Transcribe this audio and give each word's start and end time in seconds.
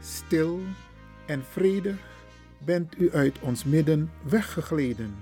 Stil 0.00 0.60
en 1.26 1.44
vredig 1.44 1.96
bent 2.58 3.00
u 3.00 3.12
uit 3.12 3.38
ons 3.40 3.64
midden 3.64 4.10
weggegleden. 4.22 5.14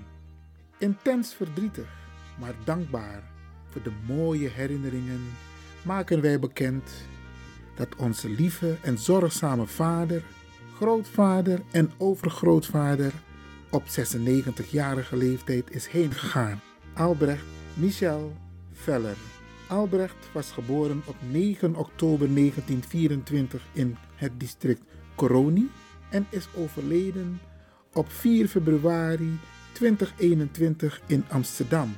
Intens 0.77 1.33
verdrietig, 1.33 1.89
maar 2.39 2.53
dankbaar 2.63 3.23
voor 3.69 3.81
de 3.81 3.91
mooie 4.07 4.49
herinneringen 4.49 5.21
maken 5.83 6.21
wij 6.21 6.39
bekend 6.39 6.91
dat 7.75 7.95
onze 7.95 8.29
lieve 8.29 8.77
en 8.81 8.97
zorgzame 8.97 9.65
vader, 9.65 10.23
grootvader 10.75 11.61
en 11.71 11.91
overgrootvader 11.97 13.13
op 13.69 13.83
96-jarige 13.83 15.17
leeftijd 15.17 15.75
is 15.75 15.87
heengegaan. 15.87 16.61
Albrecht 16.93 17.45
Michel 17.73 18.33
Veller. 18.71 19.40
Albrecht 19.71 20.29
was 20.31 20.51
geboren 20.51 21.01
op 21.05 21.15
9 21.29 21.75
oktober 21.75 22.33
1924 22.33 23.65
in 23.73 23.97
het 24.15 24.39
district 24.39 24.81
Coroni 25.15 25.69
en 26.09 26.27
is 26.29 26.47
overleden 26.55 27.39
op 27.93 28.11
4 28.11 28.47
februari 28.47 29.39
2021 29.71 31.01
in 31.07 31.23
Amsterdam. 31.29 31.95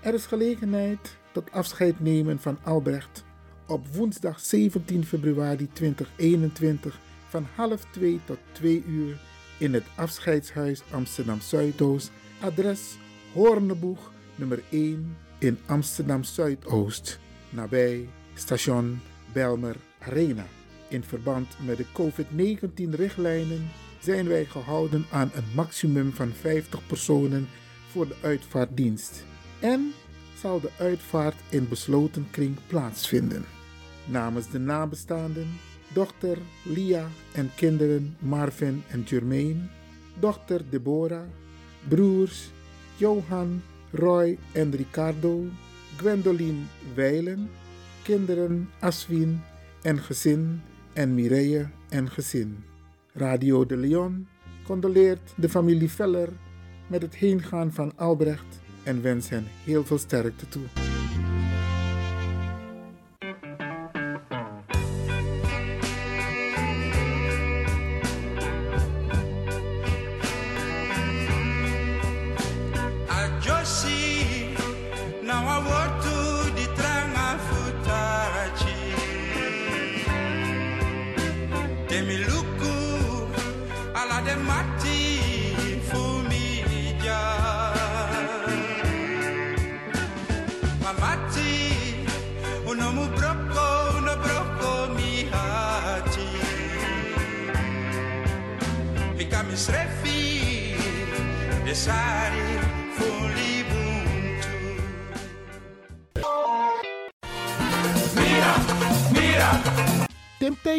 Er 0.00 0.14
is 0.14 0.26
gelegenheid 0.26 1.16
tot 1.32 1.52
afscheid 1.52 2.00
nemen 2.00 2.38
van 2.38 2.58
Albrecht 2.62 3.24
op 3.66 3.86
woensdag 3.94 4.40
17 4.40 5.04
februari 5.04 5.68
2021 5.72 6.98
van 7.28 7.46
half 7.54 7.84
2 7.90 8.20
tot 8.24 8.38
2 8.52 8.84
uur 8.88 9.20
in 9.58 9.74
het 9.74 9.84
afscheidshuis 9.94 10.82
Amsterdam 10.90 11.40
Zuidoost, 11.40 12.10
adres 12.40 12.96
Hoorneboeg 13.32 14.12
nummer 14.34 14.62
1 14.70 15.16
in 15.40 15.58
Amsterdam 15.66 16.24
Zuidoost, 16.24 17.18
nabij 17.50 18.08
station 18.34 19.00
Belmer 19.32 19.76
Arena. 19.98 20.46
In 20.88 21.02
verband 21.02 21.46
met 21.66 21.76
de 21.76 21.86
COVID-19-richtlijnen 21.92 23.70
zijn 24.00 24.28
wij 24.28 24.44
gehouden 24.44 25.06
aan 25.10 25.30
een 25.34 25.54
maximum 25.54 26.12
van 26.12 26.32
50 26.32 26.86
personen 26.86 27.48
voor 27.90 28.08
de 28.08 28.16
uitvaartdienst. 28.22 29.24
En 29.60 29.92
zal 30.36 30.60
de 30.60 30.70
uitvaart 30.78 31.36
in 31.48 31.68
besloten 31.68 32.26
kring 32.30 32.56
plaatsvinden. 32.66 33.44
Namens 34.06 34.50
de 34.50 34.58
nabestaanden, 34.58 35.48
dochter 35.92 36.38
Lia 36.64 37.08
en 37.32 37.50
kinderen 37.56 38.16
Marvin 38.18 38.82
en 38.88 39.02
Jermaine, 39.02 39.68
dochter 40.18 40.62
Deborah, 40.70 41.28
broers 41.88 42.50
Johan, 42.96 43.62
Roy 43.92 44.38
en 44.52 44.70
Ricardo, 44.70 45.44
Gwendoline 45.96 46.62
Weilen, 46.94 47.50
kinderen 48.02 48.68
Aswin 48.80 49.40
en 49.82 49.98
gezin 49.98 50.60
en 50.92 51.14
Mireille 51.14 51.68
en 51.88 52.10
gezin. 52.10 52.64
Radio 53.12 53.66
de 53.66 53.76
Leon 53.76 54.28
condoleert 54.62 55.32
de 55.36 55.48
familie 55.48 55.90
Veller 55.90 56.28
met 56.86 57.02
het 57.02 57.14
heengaan 57.14 57.72
van 57.72 57.92
Albrecht 57.96 58.60
en 58.82 59.02
wens 59.02 59.28
hen 59.28 59.46
heel 59.64 59.84
veel 59.84 59.98
sterkte 59.98 60.48
toe. 60.48 60.89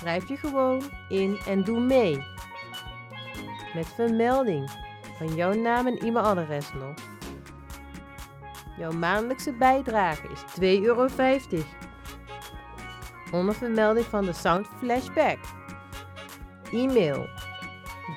Schrijf 0.00 0.28
je 0.28 0.36
gewoon 0.36 0.82
in 1.08 1.38
en 1.46 1.64
doe 1.64 1.80
mee. 1.80 2.24
Met 3.74 3.86
vermelding 3.86 4.70
van 5.18 5.34
jouw 5.34 5.52
naam 5.52 5.86
en 5.86 5.98
e-mailadres 5.98 6.72
nog. 6.72 6.94
Jouw 8.78 8.92
maandelijkse 8.92 9.52
bijdrage 9.52 10.28
is 10.28 10.40
2,50 10.60 10.66
euro. 10.82 11.08
Onder 13.32 13.54
vermelding 13.54 14.06
van 14.06 14.24
de 14.24 14.32
Sound 14.32 14.66
Flashback. 14.78 15.38
E-mail 16.72 17.28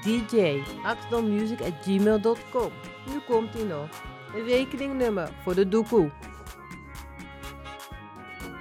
dj.axelmusic.gmail.com 0.02 2.72
Nu 3.06 3.20
komt 3.28 3.56
ie 3.56 3.66
nog. 3.66 3.90
Een 4.36 4.46
rekeningnummer 4.46 5.30
voor 5.44 5.56
de 5.56 5.68
doekoe. 5.68 6.12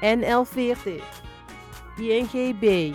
NL40 0.01 1.03
INGB 1.97 2.95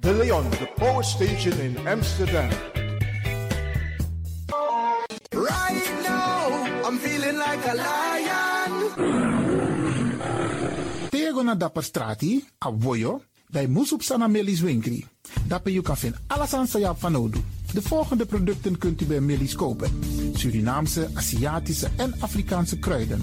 De 0.00 0.12
Leon, 0.12 0.50
the 0.50 0.68
power 0.76 1.02
station 1.02 1.60
in 1.60 1.76
Amsterdam. 1.86 2.50
Right 5.32 5.90
now, 6.02 6.86
I'm 6.86 6.98
feeling 6.98 7.36
like 7.36 7.66
a 7.66 7.74
lion. 7.74 8.90
Tego 11.10 11.42
na 11.42 11.54
dapper 11.54 11.82
strati, 11.82 12.44
a 12.58 12.70
voyo, 12.70 13.22
dai 13.50 13.66
musup 13.66 14.02
sana 14.02 14.28
melis 14.28 14.60
winkri. 14.60 15.04
Dapper 15.46 15.72
you 15.72 15.82
kan 15.82 15.96
vinden 15.96 16.20
alles 16.26 16.54
aan 16.54 16.66
sa 16.66 16.94
van 16.94 17.12
nodu. 17.12 17.42
De 17.72 17.82
volgende 17.82 18.26
producten 18.26 18.78
kunt 18.78 19.00
u 19.00 19.06
bij 19.06 19.20
Millie's 19.20 19.54
kopen. 19.54 19.90
Surinaamse, 20.34 21.08
Aziatische 21.14 21.88
en 21.96 22.14
Afrikaanse 22.20 22.78
kruiden. 22.78 23.22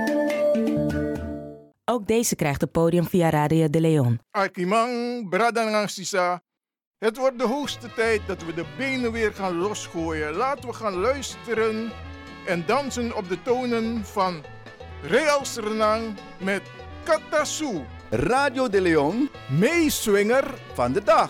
Ook 1.91 2.07
deze 2.07 2.35
krijgt 2.35 2.61
het 2.61 2.71
podium 2.71 3.07
via 3.07 3.29
Radio 3.29 3.69
de 3.69 3.81
Leon. 3.81 4.19
Akimang, 4.29 5.29
Bradangang 5.29 5.89
Sisa. 5.89 6.41
Het 6.97 7.17
wordt 7.17 7.37
de 7.39 7.47
hoogste 7.47 7.93
tijd 7.93 8.21
dat 8.27 8.45
we 8.45 8.53
de 8.53 8.65
benen 8.77 9.11
weer 9.11 9.33
gaan 9.33 9.57
losgooien. 9.57 10.33
Laten 10.33 10.69
we 10.69 10.73
gaan 10.73 10.93
luisteren 10.93 11.91
en 12.47 12.63
dansen 12.65 13.15
op 13.15 13.29
de 13.29 13.41
tonen 13.41 14.05
van 14.05 14.43
Real 15.01 15.45
Sernang 15.45 16.17
met 16.39 16.61
Katasu. 17.03 17.81
Radio 18.09 18.69
de 18.69 18.81
Leon, 18.81 19.29
meeswinger 19.49 20.53
van 20.73 20.91
de 20.91 21.03
dag. 21.03 21.29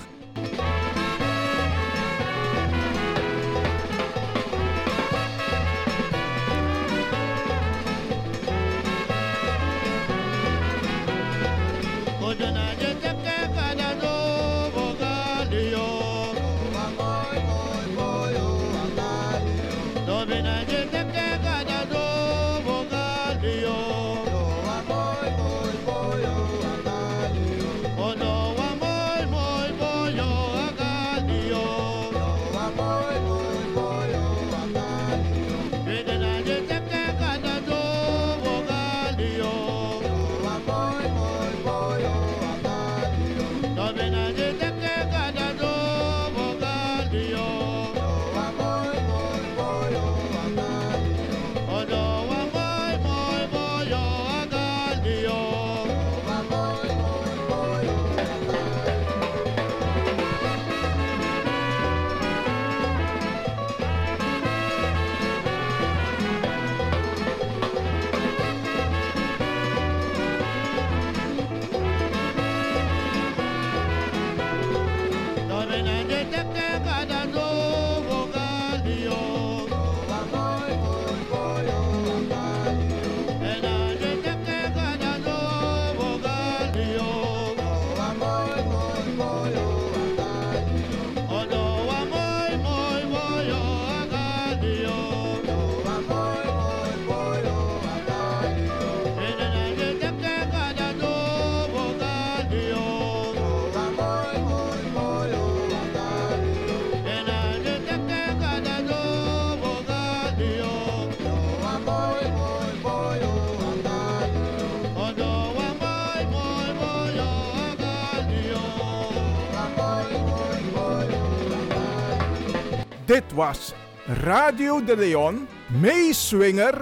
Dit 123.31 123.39
was 123.39 123.71
Radio 124.19 124.83
de 124.83 124.97
Leon, 124.97 125.47
meeswinger 125.79 126.75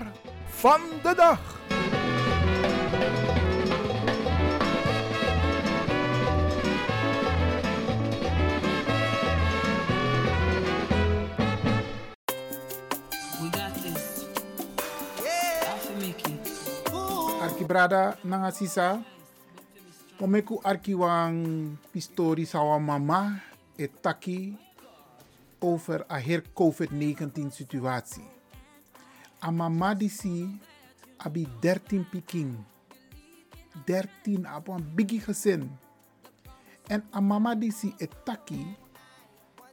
van 0.50 0.82
de 1.04 1.14
dag. 1.14 1.42
Arki 17.42 17.66
brada 17.66 18.18
nanga 18.22 18.50
sisa. 18.52 18.98
Momeku 20.18 20.58
arki 20.66 20.98
wang 20.98 21.78
pistori 21.94 22.46
sawa 22.46 22.80
mama 22.80 23.38
etaki 23.78 24.69
over 25.60 26.06
her 26.08 26.44
COVID-19 26.54 27.52
situatie. 27.52 28.28
A 29.40 29.52
mama 29.52 29.96
die 29.96 30.10
si 30.10 30.60
abi 31.18 31.48
13 31.62 32.10
piking. 32.10 32.56
13 33.86 34.48
op 34.56 34.68
een 34.68 34.86
biggie 34.96 35.22
gezin. 35.22 35.72
En 36.88 37.04
a 37.14 37.20
mama 37.22 37.56
die 37.56 37.72
si 37.72 37.94
etaki 37.98 38.76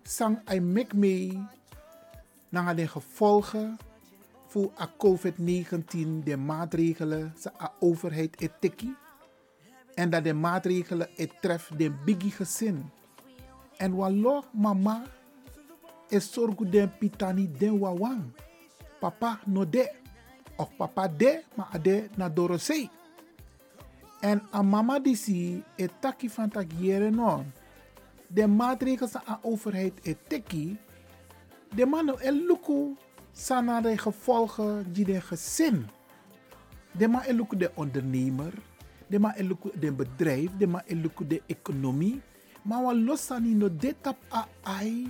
sang 0.03 0.39
I 0.53 0.61
make 0.61 0.97
me 0.97 1.47
na 2.49 2.75
de 2.75 2.89
gevolgen 2.89 3.79
voor 4.47 4.71
a 4.81 4.89
COVID-19 4.89 6.23
de 6.25 6.37
maatregelen 6.37 7.33
sa 7.39 7.53
a 7.61 7.73
overheid 7.81 8.41
etiki 8.41 8.95
en 9.95 10.11
dat 10.11 10.25
de 10.25 10.35
maatregelen 10.35 11.09
het 11.17 11.33
tref 11.41 11.71
de 11.77 11.91
biggie 11.91 12.31
gezin. 12.31 12.91
En 13.77 13.95
wallo 13.95 14.45
mama 14.53 15.03
is 16.09 16.33
zorgu 16.33 16.65
den 16.65 16.91
pitani 17.01 17.47
den 17.47 17.79
wawang. 17.81 18.33
Papa 19.01 19.41
no 19.47 19.65
de. 19.65 19.89
Of 20.57 20.73
papa 20.77 21.09
de, 21.09 21.43
maar 21.55 21.69
ade 21.73 22.09
na 22.17 22.29
dorosei. 22.29 22.89
En 24.21 24.41
a 24.53 24.63
mama 24.63 24.99
die 24.99 25.17
si 25.17 25.63
et 25.77 25.93
taki 26.01 26.29
van 26.29 26.49
tak 26.49 26.73
non. 27.13 27.53
De 28.29 28.47
maatregelen 28.47 29.09
sa 29.09 29.23
a 29.27 29.39
overheid 29.43 29.95
et 30.03 30.19
teki. 30.29 30.77
De 31.75 31.87
man 31.87 32.09
el 32.21 32.47
luku 32.47 32.97
sana 33.33 33.81
de 33.81 33.99
gevolgen 33.99 34.93
die 34.93 35.05
de 35.05 35.21
gezin. 35.21 35.87
De 36.93 37.09
ma 37.09 37.23
el 37.27 37.37
luku 37.37 37.57
de 37.57 37.71
ondernemer. 37.75 38.53
De 39.09 39.19
ma 39.19 39.35
el 39.37 39.47
luku 39.47 39.71
de 39.79 39.93
bedrijf. 39.93 40.51
De 40.59 40.67
ma 40.67 40.83
el 40.87 40.97
luku 40.97 41.27
de 41.27 41.43
economie. 41.47 42.23
Maar 42.63 42.83
wat 42.83 42.97
los 42.97 43.31
aan 43.31 43.59
no 43.59 43.69
de 43.69 43.95
tap 44.01 44.17
a 44.33 44.49
ai 44.63 45.07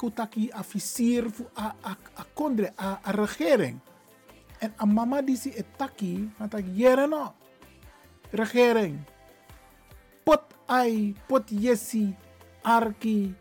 kutaki 0.00 0.48
officier 0.56 1.28
fu 1.28 1.44
a, 1.60 1.76
a, 1.84 1.92
a 1.92 2.24
kondre, 2.32 2.72
a, 2.80 3.04
a 3.04 3.12
regering. 3.12 3.76
En 4.60 4.72
a 4.80 4.86
mama 4.88 5.20
si 5.36 5.52
etaki, 5.52 6.32
want 6.40 6.56
ik 6.56 6.64
jere 6.72 7.06
no. 7.06 7.34
Regering. 8.32 8.96
Pot 10.24 10.56
ai, 10.66 11.12
pot 11.28 11.44
yesi, 11.50 12.16
arki, 12.64 13.34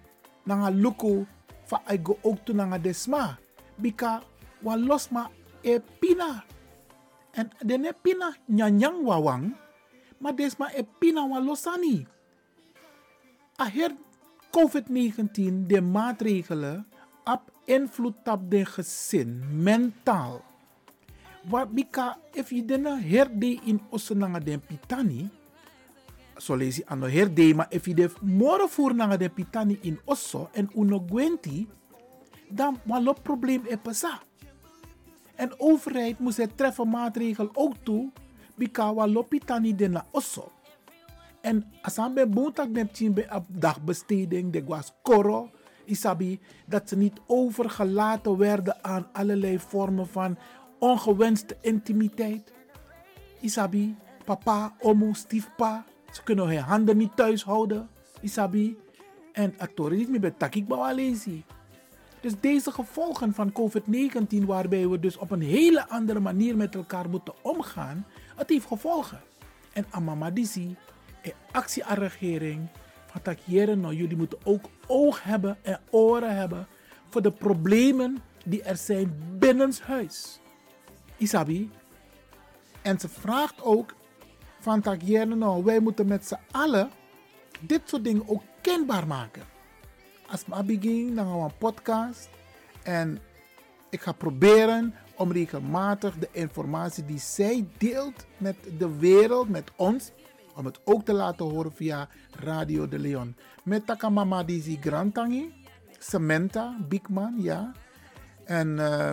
nanga 0.44 0.72
luku, 0.72 1.24
fa 1.64 1.82
ai 1.88 2.00
go 2.04 2.20
ook 2.24 2.44
tu 2.44 2.54
nanga 2.54 2.78
desma. 2.78 3.40
Bika, 3.80 4.24
wa 4.62 4.76
losma 4.76 5.32
e 5.64 5.80
pina. 5.80 6.44
En 7.32 7.52
dene 7.64 7.94
pina 7.94 8.36
nyanyang 8.48 9.04
wawang, 9.04 9.56
maar 10.20 10.36
desma 10.36 10.72
e 10.76 10.84
pina 10.84 11.24
wa 11.24 11.40
losani. 11.40 12.08
A 13.60 13.68
her 13.68 13.92
COVID-19, 14.50 15.66
de 15.68 15.82
maatregelen, 15.82 16.88
op 17.24 17.52
invloed 17.66 18.16
op 18.26 18.52
de 18.52 18.66
gezin, 18.66 19.44
mentaal. 19.64 20.42
Wat 21.44 21.72
bika, 21.72 22.18
if 22.34 22.50
je 22.50 22.66
dena 22.66 22.98
herde 22.98 23.60
in 23.64 23.82
osenanga 23.90 24.40
den 24.40 24.60
pitani, 24.60 25.30
so 26.38 26.58
aan 26.86 27.00
de 27.00 27.10
herde, 27.10 27.54
maar 27.56 27.68
if 27.70 27.86
je 27.86 27.94
de 27.94 28.10
moro 28.22 28.68
voer 28.68 28.96
nanga 28.96 29.18
den 29.18 29.34
pitani 29.34 29.78
in 29.82 30.00
osso 30.06 30.50
en 30.52 30.70
uno 30.76 31.04
gwenti, 31.10 31.68
dan 32.50 32.80
walo 32.84 33.14
probleem 33.14 33.62
e 33.68 33.78
pasa. 33.78 34.22
En 35.36 35.60
overheid 35.60 36.20
moest 36.20 36.38
het 36.38 36.58
treffen 36.58 36.90
maatregel 36.90 37.50
ook 37.54 37.76
toe, 37.84 38.12
bika 38.56 38.94
walo 38.94 39.22
pitani 39.22 39.76
dena 39.76 40.06
osso. 40.12 40.52
En 41.42 41.72
bij 42.14 42.30
boontak 42.30 42.70
neptien 42.70 43.14
bij 43.14 43.34
op 43.36 43.46
dagbesteding, 43.48 44.52
de 44.52 44.64
was 44.64 44.94
koro, 45.02 45.50
isabi, 45.86 46.40
dat 46.66 46.90
ze 46.90 46.98
niet 46.98 47.20
overgelaten 47.28 48.38
werden 48.38 48.84
aan 48.84 49.08
allerlei 49.14 49.60
vormen 49.60 50.08
van 50.08 50.38
ongewenste 50.80 51.58
intimiteit. 51.62 52.54
Isabi, 53.40 53.96
papa, 54.26 54.76
omo, 54.80 55.14
stiefpa, 55.14 55.86
ze 56.12 56.24
kunnen 56.24 56.48
hun 56.48 56.58
handen 56.58 56.98
niet 56.98 57.16
thuis 57.16 57.44
houden. 57.44 57.90
Isabi, 58.22 58.78
en 59.34 59.54
actoren 59.58 59.98
niet 59.98 60.10
meer 60.10 60.20
bij 60.20 60.34
takik. 60.38 60.66
Dus 62.22 62.40
deze 62.40 62.72
gevolgen 62.72 63.34
van 63.34 63.52
COVID-19, 63.52 64.46
waarbij 64.46 64.88
we 64.88 65.00
dus 65.00 65.18
op 65.18 65.32
een 65.32 65.42
hele 65.42 65.88
andere 65.88 66.20
manier 66.20 66.58
met 66.58 66.76
elkaar 66.76 67.10
moeten 67.10 67.34
omgaan, 67.42 68.06
het 68.36 68.50
heeft 68.50 68.66
gevolgen. 68.66 69.20
En 69.74 69.86
Amamadisi 69.90 70.76
actie 71.52 71.86
aan 71.86 71.98
regering. 71.98 72.68
Van 73.06 73.22
dat 73.24 73.38
nou, 73.78 73.94
jullie 73.94 74.18
moeten 74.18 74.40
ook 74.44 74.66
oog 74.88 75.24
hebben 75.24 75.58
en 75.62 75.80
oren 75.90 76.36
hebben 76.36 76.68
voor 77.10 77.22
de 77.22 77.32
problemen 77.32 78.18
die 78.46 78.64
er 78.64 78.78
zijn 78.78 79.20
binnenshuis. 79.40 80.40
Isabi. 81.18 81.72
En 82.82 83.00
ze 83.00 83.10
vraagt 83.10 83.64
ook 83.64 83.96
van 84.60 84.80
dat 84.80 85.02
nou, 85.02 85.64
wij 85.64 85.80
moeten 85.80 86.08
met 86.08 86.28
z'n 86.28 86.40
allen 86.52 86.90
dit 87.60 87.82
soort 87.86 88.04
dingen 88.04 88.24
ook 88.28 88.44
kenbaar 88.62 89.08
maken. 89.08 89.44
Als 90.28 90.42
ik 90.42 90.66
begin, 90.66 91.16
dan 91.16 91.26
gaan 91.26 91.38
we 91.38 91.44
een 91.44 91.58
podcast. 91.58 92.30
En 92.84 93.20
ik 93.90 94.02
ga 94.02 94.12
proberen 94.12 94.96
om 95.16 95.32
regelmatig 95.32 96.18
de 96.18 96.30
informatie 96.32 97.06
die 97.06 97.20
zij 97.20 97.68
deelt 97.78 98.26
met 98.38 98.56
de 98.78 98.98
wereld, 98.98 99.50
met 99.50 99.72
ons, 99.76 100.12
om 100.60 100.66
het 100.66 100.80
ook 100.84 101.06
te 101.06 101.14
laten 101.14 101.46
horen 101.46 101.72
via 101.72 102.08
Radio 102.32 102.88
de 102.88 103.00
Leon. 103.00 103.36
Met 103.64 103.86
Takamama 103.86 104.44
Dizzy 104.44 104.78
Grantangi, 104.82 105.54
Samantha 106.00 106.76
Bigman, 106.90 107.36
ja. 107.38 107.72
En 108.44 108.68
uh, 108.68 109.12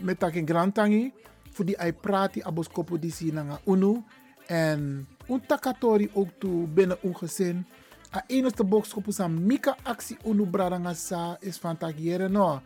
met 0.00 0.18
Takin 0.18 0.46
Grantangi, 0.46 1.12
voor 1.50 1.64
die 1.64 1.78
ai 1.78 1.92
prati 1.92 2.42
aboskopo 2.42 2.98
Dizzy 2.98 3.30
nanga 3.32 3.60
unu. 3.66 4.02
En 4.46 5.06
un 5.28 5.46
takatori 5.46 6.10
ook 6.12 6.28
toe 6.38 6.66
binnen 6.66 6.98
een 7.02 7.16
gezin. 7.16 7.66
A 8.14 8.24
enige 8.26 8.64
boodschap 8.64 9.06
is 9.06 9.18
een 9.18 9.46
mika 9.46 9.76
actie 9.82 10.16
unu 10.24 10.46
bradanga 10.46 10.94
sa 10.94 11.36
is 11.40 11.58
van 11.58 11.76
tagiere 11.76 12.28
no. 12.28 12.60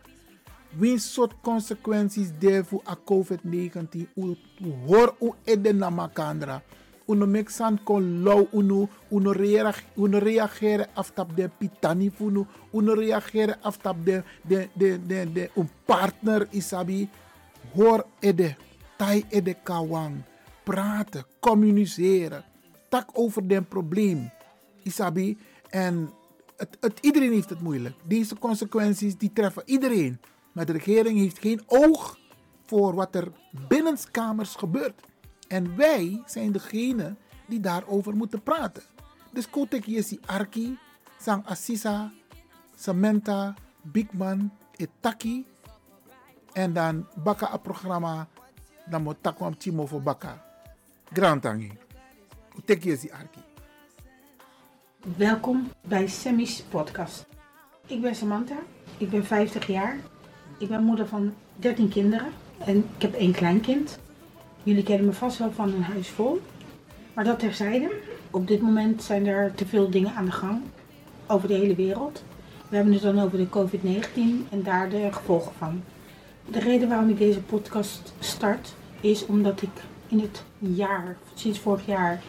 Wie 0.77 0.99
soort 0.99 1.33
consequenties 1.41 2.31
daarvoor 2.39 2.81
a 2.87 2.95
COVID-19 2.95 4.07
u 4.15 4.37
hoor 4.85 5.15
u 5.19 5.31
eden 5.43 5.77
na 5.77 5.89
makandra. 5.89 6.61
Uno 7.11 7.25
mexan 7.27 7.79
kon 7.83 8.23
low 8.23 8.47
unu 8.51 8.87
uno 9.09 9.31
reageren 9.33 9.91
uno 9.95 10.19
reageren 10.19 10.87
aftap 10.93 11.35
de 11.35 11.49
pitani 11.49 12.09
funu 12.09 12.45
uno 12.71 12.93
reageren 12.93 13.57
aftap 13.61 13.97
de 14.05 14.23
de 14.47 14.69
de 14.73 14.99
de 15.07 15.31
de 15.33 15.49
un 15.55 15.69
partner 15.85 16.47
isabi 16.51 17.09
hoor 17.75 18.05
ede 18.19 18.55
tai 18.97 19.25
ede 19.29 19.55
kawang 19.63 20.23
praten 20.63 21.25
communiceren 21.39 22.43
tak 22.89 23.09
over 23.13 23.47
den 23.47 23.67
probleem 23.67 24.31
isabi 24.83 25.37
en 25.69 26.09
het, 26.55 26.77
het, 26.79 26.99
iedereen 27.01 27.31
heeft 27.31 27.49
het 27.49 27.61
moeilijk 27.61 27.95
deze 28.03 28.37
consequenties 28.39 29.17
die 29.17 29.33
treffen 29.33 29.63
iedereen 29.65 30.19
maar 30.51 30.65
de 30.65 30.71
regering 30.71 31.17
heeft 31.17 31.39
geen 31.39 31.61
oog 31.65 32.19
voor 32.65 32.95
wat 32.95 33.15
er 33.15 33.31
binnenskamers 33.67 34.55
gebeurt. 34.55 35.01
En 35.51 35.75
wij 35.75 36.23
zijn 36.25 36.51
degene 36.51 37.15
die 37.45 37.59
daarover 37.59 38.15
moeten 38.15 38.41
praten. 38.41 38.83
Dus 39.31 39.49
kotek 39.49 39.85
je 39.85 40.19
Arki, 40.25 40.77
Sang 41.19 41.45
Assisa, 41.45 42.11
Samantha, 42.75 43.53
Bigman, 43.81 44.51
Etaki. 44.75 45.45
En 46.53 46.73
dan 46.73 47.07
baka 47.23 47.53
a 47.53 47.57
programma, 47.57 48.27
dan 48.85 49.03
moet 49.03 49.17
takwam 49.21 49.57
timo 49.57 49.85
voor 49.85 50.01
baka. 50.01 50.45
Grantangi. 51.13 51.71
Kotek 52.55 52.83
je 52.83 53.13
Arki. 53.13 53.41
Welkom 55.17 55.71
bij 55.81 56.07
Semi's 56.07 56.61
podcast. 56.61 57.25
Ik 57.85 58.01
ben 58.01 58.15
Samantha, 58.15 58.57
ik 58.97 59.09
ben 59.09 59.25
50 59.25 59.67
jaar 59.67 59.97
ik 60.61 60.67
ben 60.67 60.83
moeder 60.83 61.07
van 61.07 61.33
13 61.55 61.89
kinderen 61.89 62.27
en 62.57 62.77
ik 62.77 63.01
heb 63.01 63.13
één 63.13 63.31
kleinkind. 63.31 63.99
Jullie 64.63 64.83
kennen 64.83 65.05
me 65.05 65.13
vast 65.13 65.37
wel 65.37 65.51
van 65.51 65.73
een 65.73 65.83
huis 65.83 66.07
vol. 66.07 66.41
Maar 67.13 67.23
dat 67.23 67.39
terzijde. 67.39 67.91
Op 68.31 68.47
dit 68.47 68.61
moment 68.61 69.03
zijn 69.03 69.27
er 69.27 69.55
te 69.55 69.65
veel 69.65 69.89
dingen 69.89 70.13
aan 70.13 70.25
de 70.25 70.31
gang 70.31 70.61
over 71.27 71.47
de 71.47 71.53
hele 71.53 71.75
wereld. 71.75 72.23
We 72.69 72.75
hebben 72.75 72.93
het 72.93 73.01
dan 73.01 73.19
over 73.19 73.37
de 73.37 73.49
COVID-19 73.49 74.49
en 74.49 74.63
daar 74.63 74.89
de 74.89 75.07
gevolgen 75.11 75.51
van. 75.57 75.83
De 76.51 76.59
reden 76.59 76.89
waarom 76.89 77.09
ik 77.09 77.17
deze 77.17 77.41
podcast 77.41 78.13
start 78.19 78.73
is 78.99 79.25
omdat 79.25 79.61
ik 79.61 79.69
in 80.07 80.19
het 80.19 80.43
jaar, 80.57 81.17
sinds 81.33 81.59
vorig 81.59 81.85
jaar, 81.85 82.21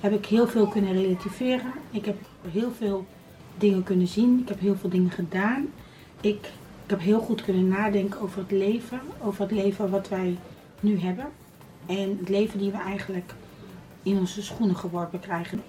heb 0.00 0.12
ik 0.12 0.26
heel 0.26 0.48
veel 0.48 0.66
kunnen 0.66 0.92
relativeren. 0.92 1.72
Ik 1.90 2.04
heb 2.04 2.16
heel 2.50 2.72
veel 2.78 3.06
dingen 3.58 3.82
kunnen 3.82 4.06
zien. 4.06 4.40
Ik 4.40 4.48
heb 4.48 4.60
heel 4.60 4.76
veel 4.76 4.90
dingen 4.90 5.10
gedaan. 5.10 5.66
Ik 6.20 6.50
heb 6.86 7.00
heel 7.00 7.20
goed 7.20 7.44
kunnen 7.44 7.68
nadenken 7.68 8.20
over 8.20 8.38
het 8.38 8.50
leven. 8.50 9.00
Over 9.22 9.42
het 9.42 9.50
leven 9.50 9.90
wat 9.90 10.08
wij 10.08 10.36
nu 10.80 11.00
hebben. 11.00 11.26
En 11.86 12.16
het 12.18 12.28
leven 12.28 12.58
die 12.58 12.70
we 12.70 12.78
eigenlijk 12.78 13.34
in 14.02 14.18
onze 14.18 14.42
schoenen 14.42 14.76
geworpen 14.76 15.20
krijgen. 15.20 15.62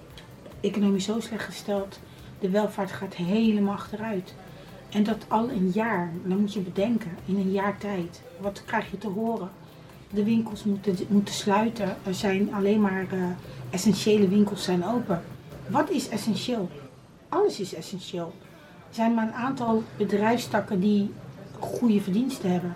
Economisch 0.60 1.04
zo 1.04 1.20
slecht 1.20 1.44
gesteld. 1.44 1.98
De 2.38 2.50
welvaart 2.50 2.92
gaat 2.92 3.14
helemaal 3.14 3.74
achteruit. 3.74 4.34
En 4.90 5.02
dat 5.02 5.24
al 5.28 5.50
een 5.50 5.70
jaar. 5.74 6.12
Dan 6.24 6.40
moet 6.40 6.52
je 6.52 6.60
bedenken, 6.60 7.10
in 7.24 7.36
een 7.36 7.52
jaar 7.52 7.78
tijd. 7.78 8.22
Wat 8.40 8.62
krijg 8.64 8.90
je 8.90 8.98
te 8.98 9.08
horen? 9.08 9.50
De 10.10 10.24
winkels 10.24 10.64
moeten, 10.64 10.96
moeten 11.08 11.34
sluiten. 11.34 11.96
Er 12.04 12.14
zijn 12.14 12.54
alleen 12.54 12.80
maar 12.80 13.06
uh, 13.14 13.24
essentiële 13.70 14.28
winkels 14.28 14.64
zijn 14.64 14.84
open. 14.84 15.22
Wat 15.68 15.90
is 15.90 16.08
essentieel? 16.08 16.70
Alles 17.28 17.60
is 17.60 17.74
essentieel 17.74 18.34
zijn 18.94 19.14
maar 19.14 19.26
een 19.26 19.32
aantal 19.32 19.82
bedrijfstakken 19.96 20.80
die 20.80 21.10
goede 21.58 22.00
verdiensten 22.00 22.50
hebben. 22.50 22.74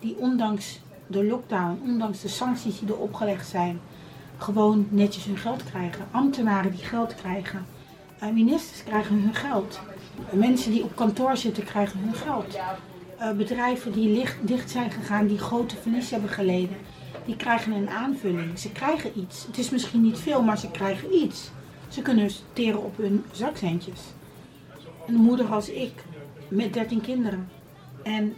Die 0.00 0.16
ondanks 0.16 0.80
de 1.08 1.24
lockdown, 1.24 1.80
ondanks 1.84 2.20
de 2.20 2.28
sancties 2.28 2.78
die 2.78 2.88
er 2.88 2.98
opgelegd 2.98 3.48
zijn, 3.48 3.80
gewoon 4.36 4.86
netjes 4.90 5.24
hun 5.24 5.36
geld 5.36 5.64
krijgen. 5.64 6.06
Ambtenaren 6.10 6.70
die 6.70 6.84
geld 6.84 7.14
krijgen. 7.14 7.66
Uh, 8.22 8.30
ministers 8.30 8.84
krijgen 8.84 9.20
hun 9.20 9.34
geld. 9.34 9.80
Mensen 10.30 10.70
die 10.70 10.82
op 10.82 10.96
kantoor 10.96 11.36
zitten 11.36 11.64
krijgen 11.64 11.98
hun 11.98 12.14
geld. 12.14 12.58
Uh, 13.20 13.30
bedrijven 13.30 13.92
die 13.92 14.08
licht, 14.08 14.36
dicht 14.40 14.70
zijn 14.70 14.90
gegaan, 14.90 15.26
die 15.26 15.38
grote 15.38 15.76
verlies 15.76 16.10
hebben 16.10 16.30
geleden, 16.30 16.76
die 17.24 17.36
krijgen 17.36 17.72
een 17.72 17.90
aanvulling. 17.90 18.58
Ze 18.58 18.72
krijgen 18.72 19.10
iets. 19.20 19.46
Het 19.46 19.58
is 19.58 19.70
misschien 19.70 20.02
niet 20.02 20.18
veel, 20.18 20.42
maar 20.42 20.58
ze 20.58 20.70
krijgen 20.70 21.14
iets. 21.14 21.50
Ze 21.88 22.02
kunnen 22.02 22.30
teren 22.52 22.84
op 22.84 22.96
hun 22.96 23.24
zakcentjes 23.32 24.00
een 25.08 25.14
moeder 25.14 25.46
als 25.46 25.70
ik 25.70 25.92
met 26.48 26.72
13 26.72 27.00
kinderen 27.00 27.48
en 28.02 28.34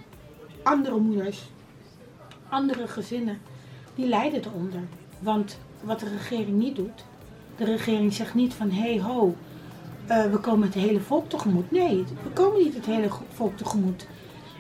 andere 0.63 0.99
moeders, 0.99 1.51
andere 2.51 2.89
gezinnen, 2.89 3.39
die 3.95 4.07
lijden 4.07 4.45
eronder. 4.45 4.83
Want 5.19 5.59
wat 5.83 6.01
de 6.01 6.09
regering 6.09 6.59
niet 6.59 6.77
doet, 6.77 7.05
de 7.57 7.65
regering 7.65 8.13
zegt 8.13 8.35
niet 8.35 8.55
van 8.55 8.71
hé 8.71 8.95
hey, 8.95 9.01
ho, 9.01 9.37
uh, 10.09 10.25
we 10.25 10.39
komen 10.39 10.67
het 10.67 10.75
hele 10.75 11.01
volk 11.01 11.29
tegemoet. 11.29 11.71
Nee, 11.71 12.05
we 12.23 12.31
komen 12.31 12.63
niet 12.63 12.75
het 12.75 12.87
hele 12.87 13.09
volk 13.33 13.57
tegemoet. 13.57 14.07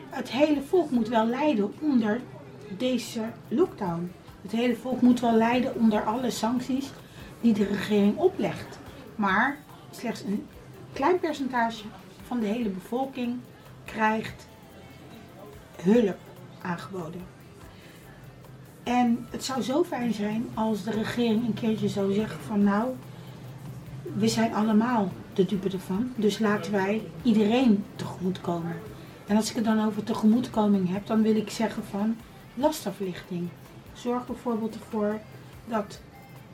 Het 0.08 0.30
hele 0.30 0.62
volk 0.62 0.90
moet 0.90 1.08
wel 1.08 1.26
lijden 1.26 1.72
onder 1.80 2.20
deze 2.78 3.20
lockdown. 3.48 4.12
Het 4.42 4.52
hele 4.52 4.76
volk 4.76 5.00
moet 5.00 5.20
wel 5.20 5.34
lijden 5.34 5.74
onder 5.74 6.04
alle 6.04 6.30
sancties 6.30 6.90
die 7.40 7.52
de 7.52 7.64
regering 7.64 8.16
oplegt. 8.16 8.78
Maar 9.16 9.58
slechts 9.90 10.22
een 10.22 10.46
klein 10.92 11.20
percentage 11.20 11.84
van 12.26 12.40
de 12.40 12.46
hele 12.46 12.68
bevolking 12.68 13.38
krijgt 13.84 14.46
hulp 15.82 16.18
aangeboden. 16.62 17.39
En 18.82 19.26
het 19.30 19.44
zou 19.44 19.62
zo 19.62 19.84
fijn 19.84 20.12
zijn 20.14 20.48
als 20.54 20.84
de 20.84 20.90
regering 20.90 21.46
een 21.46 21.54
keertje 21.54 21.88
zou 21.88 22.12
zeggen 22.12 22.40
van 22.40 22.64
nou, 22.64 22.88
we 24.14 24.28
zijn 24.28 24.54
allemaal 24.54 25.12
de 25.34 25.44
dupe 25.44 25.70
ervan, 25.70 26.12
dus 26.16 26.38
laten 26.38 26.72
wij 26.72 27.02
iedereen 27.22 27.84
tegemoetkomen. 27.96 28.76
En 29.26 29.36
als 29.36 29.50
ik 29.50 29.56
het 29.56 29.64
dan 29.64 29.84
over 29.86 30.04
tegemoetkoming 30.04 30.92
heb, 30.92 31.06
dan 31.06 31.22
wil 31.22 31.36
ik 31.36 31.50
zeggen 31.50 31.84
van 31.84 32.16
lastenverlichting. 32.54 33.48
Zorg 33.92 34.26
bijvoorbeeld 34.26 34.74
ervoor 34.74 35.18
dat 35.68 36.00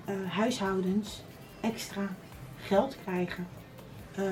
uh, 0.09 0.15
huishoudens 0.31 1.23
extra 1.61 2.09
geld 2.57 2.97
krijgen 3.05 3.47
uh, 4.19 4.25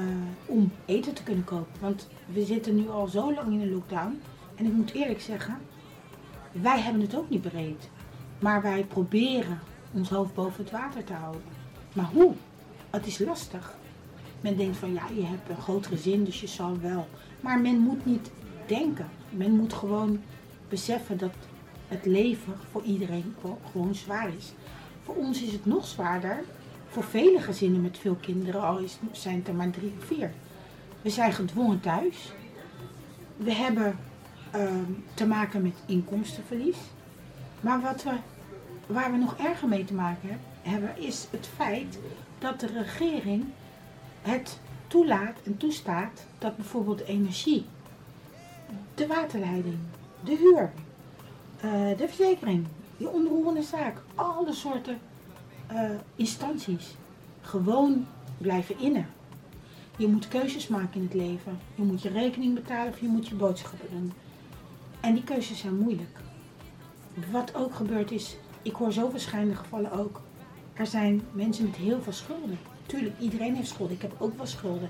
om 0.47 0.73
eten 0.85 1.15
te 1.15 1.23
kunnen 1.23 1.45
kopen. 1.45 1.81
Want 1.81 2.09
we 2.33 2.45
zitten 2.45 2.75
nu 2.75 2.89
al 2.89 3.07
zo 3.07 3.35
lang 3.35 3.53
in 3.53 3.61
een 3.61 3.73
lockdown. 3.73 4.21
En 4.55 4.67
ik 4.67 4.73
moet 4.73 4.93
eerlijk 4.93 5.21
zeggen, 5.21 5.59
wij 6.63 6.81
hebben 6.81 7.03
het 7.03 7.17
ook 7.17 7.31
niet 7.31 7.43
bereid. 7.43 7.89
Maar 8.39 8.63
wij 8.63 8.85
proberen 8.85 9.61
ons 9.93 10.09
hoofd 10.09 10.35
boven 10.35 10.63
het 10.63 10.73
water 10.73 11.05
te 11.05 11.13
houden. 11.13 11.43
Maar 11.93 12.09
hoe? 12.13 12.33
Het 12.91 13.07
is 13.07 13.19
lastig. 13.19 13.77
Men 14.41 14.57
denkt 14.57 14.77
van 14.77 14.93
ja, 14.93 15.03
je 15.15 15.25
hebt 15.25 15.49
een 15.49 15.63
groot 15.63 15.87
gezin, 15.87 16.25
dus 16.25 16.41
je 16.41 16.47
zal 16.47 16.81
wel. 16.81 17.09
Maar 17.41 17.61
men 17.61 17.79
moet 17.79 18.07
niet 18.07 18.31
denken. 18.67 19.09
Men 19.31 19.57
moet 19.57 19.73
gewoon 19.73 20.21
beseffen 20.69 21.19
dat 21.19 21.35
het 21.89 22.07
leven 22.07 22.55
voor 22.71 22.83
iedereen 22.83 23.35
gewoon 23.71 23.95
zwaar 23.95 24.29
is. 24.39 24.53
Voor 25.03 25.15
ons 25.15 25.43
is 25.43 25.53
het 25.53 25.67
nog 25.67 25.87
zwaarder 25.87 26.45
voor 26.95 27.05
vele 27.05 27.41
gezinnen 27.41 27.81
met 27.81 27.99
veel 27.99 28.17
kinderen, 28.21 28.63
al 28.63 28.81
zijn 29.13 29.37
het 29.37 29.49
er 29.49 29.55
maar 29.55 29.71
drie 29.71 29.93
of 29.99 30.05
vier. 30.05 30.33
We 31.03 31.11
zijn 31.11 31.33
gedwongen 31.33 31.81
thuis. 31.81 32.33
We 33.37 33.53
hebben 33.53 33.99
ehm, 34.55 34.93
te 35.15 35.27
maken 35.27 35.63
met 35.63 35.83
inkomstenverlies. 35.87 36.77
Maar 37.61 37.81
wat 37.81 38.03
we, 38.03 38.13
waar 38.87 39.11
we 39.11 39.17
nog 39.17 39.37
erger 39.37 39.69
mee 39.69 39.85
te 39.85 39.95
maken 39.95 40.41
hebben, 40.63 40.99
is 40.99 41.27
het 41.31 41.49
feit 41.57 41.99
dat 42.39 42.61
de 42.61 42.67
regering 42.67 43.45
het 44.23 44.59
toelaat 44.87 45.37
en 45.45 45.57
toestaat 45.57 46.27
dat 46.39 46.57
bijvoorbeeld 46.57 47.01
energie, 47.01 47.67
de 48.95 49.07
waterleiding, 49.07 49.79
de 50.25 50.37
huur, 50.37 50.73
eh, 51.61 51.99
de 51.99 52.07
verzekering, 52.07 52.67
je 52.97 53.09
onroerende 53.09 53.63
zaak, 53.63 54.03
alle 54.15 54.53
soorten 54.53 54.99
eh, 55.67 55.91
instanties 56.17 56.95
gewoon 57.41 58.07
blijven 58.39 58.79
innen. 58.79 59.07
Je 59.97 60.07
moet 60.09 60.29
keuzes 60.29 60.69
maken 60.69 60.95
in 60.95 61.03
het 61.03 61.15
leven. 61.15 61.59
Je 61.75 61.83
moet 61.83 62.03
je 62.03 62.09
rekening 62.09 62.55
betalen 62.55 62.93
of 62.93 63.01
je 63.01 63.07
moet 63.07 63.29
je 63.29 63.35
boodschappen 63.35 63.89
doen. 63.91 64.13
En 65.05 65.15
die 65.15 65.25
keuzes 65.25 65.59
zijn 65.59 65.79
moeilijk. 65.79 66.19
Wat 67.31 67.55
ook 67.55 67.75
gebeurt 67.75 68.11
is, 68.11 68.37
ik 68.63 68.75
hoor 68.75 68.93
zo 68.93 69.09
verschillende 69.09 69.55
gevallen 69.55 69.93
ook. 69.93 70.21
Er 70.73 70.87
zijn 70.87 71.23
mensen 71.33 71.65
met 71.65 71.77
heel 71.77 72.03
veel 72.03 72.13
schulden. 72.13 72.59
Tuurlijk, 72.87 73.19
iedereen 73.19 73.55
heeft 73.55 73.69
schulden. 73.69 73.97
Ik 73.97 74.03
heb 74.03 74.15
ook 74.19 74.37
wel 74.37 74.47
schulden. 74.47 74.89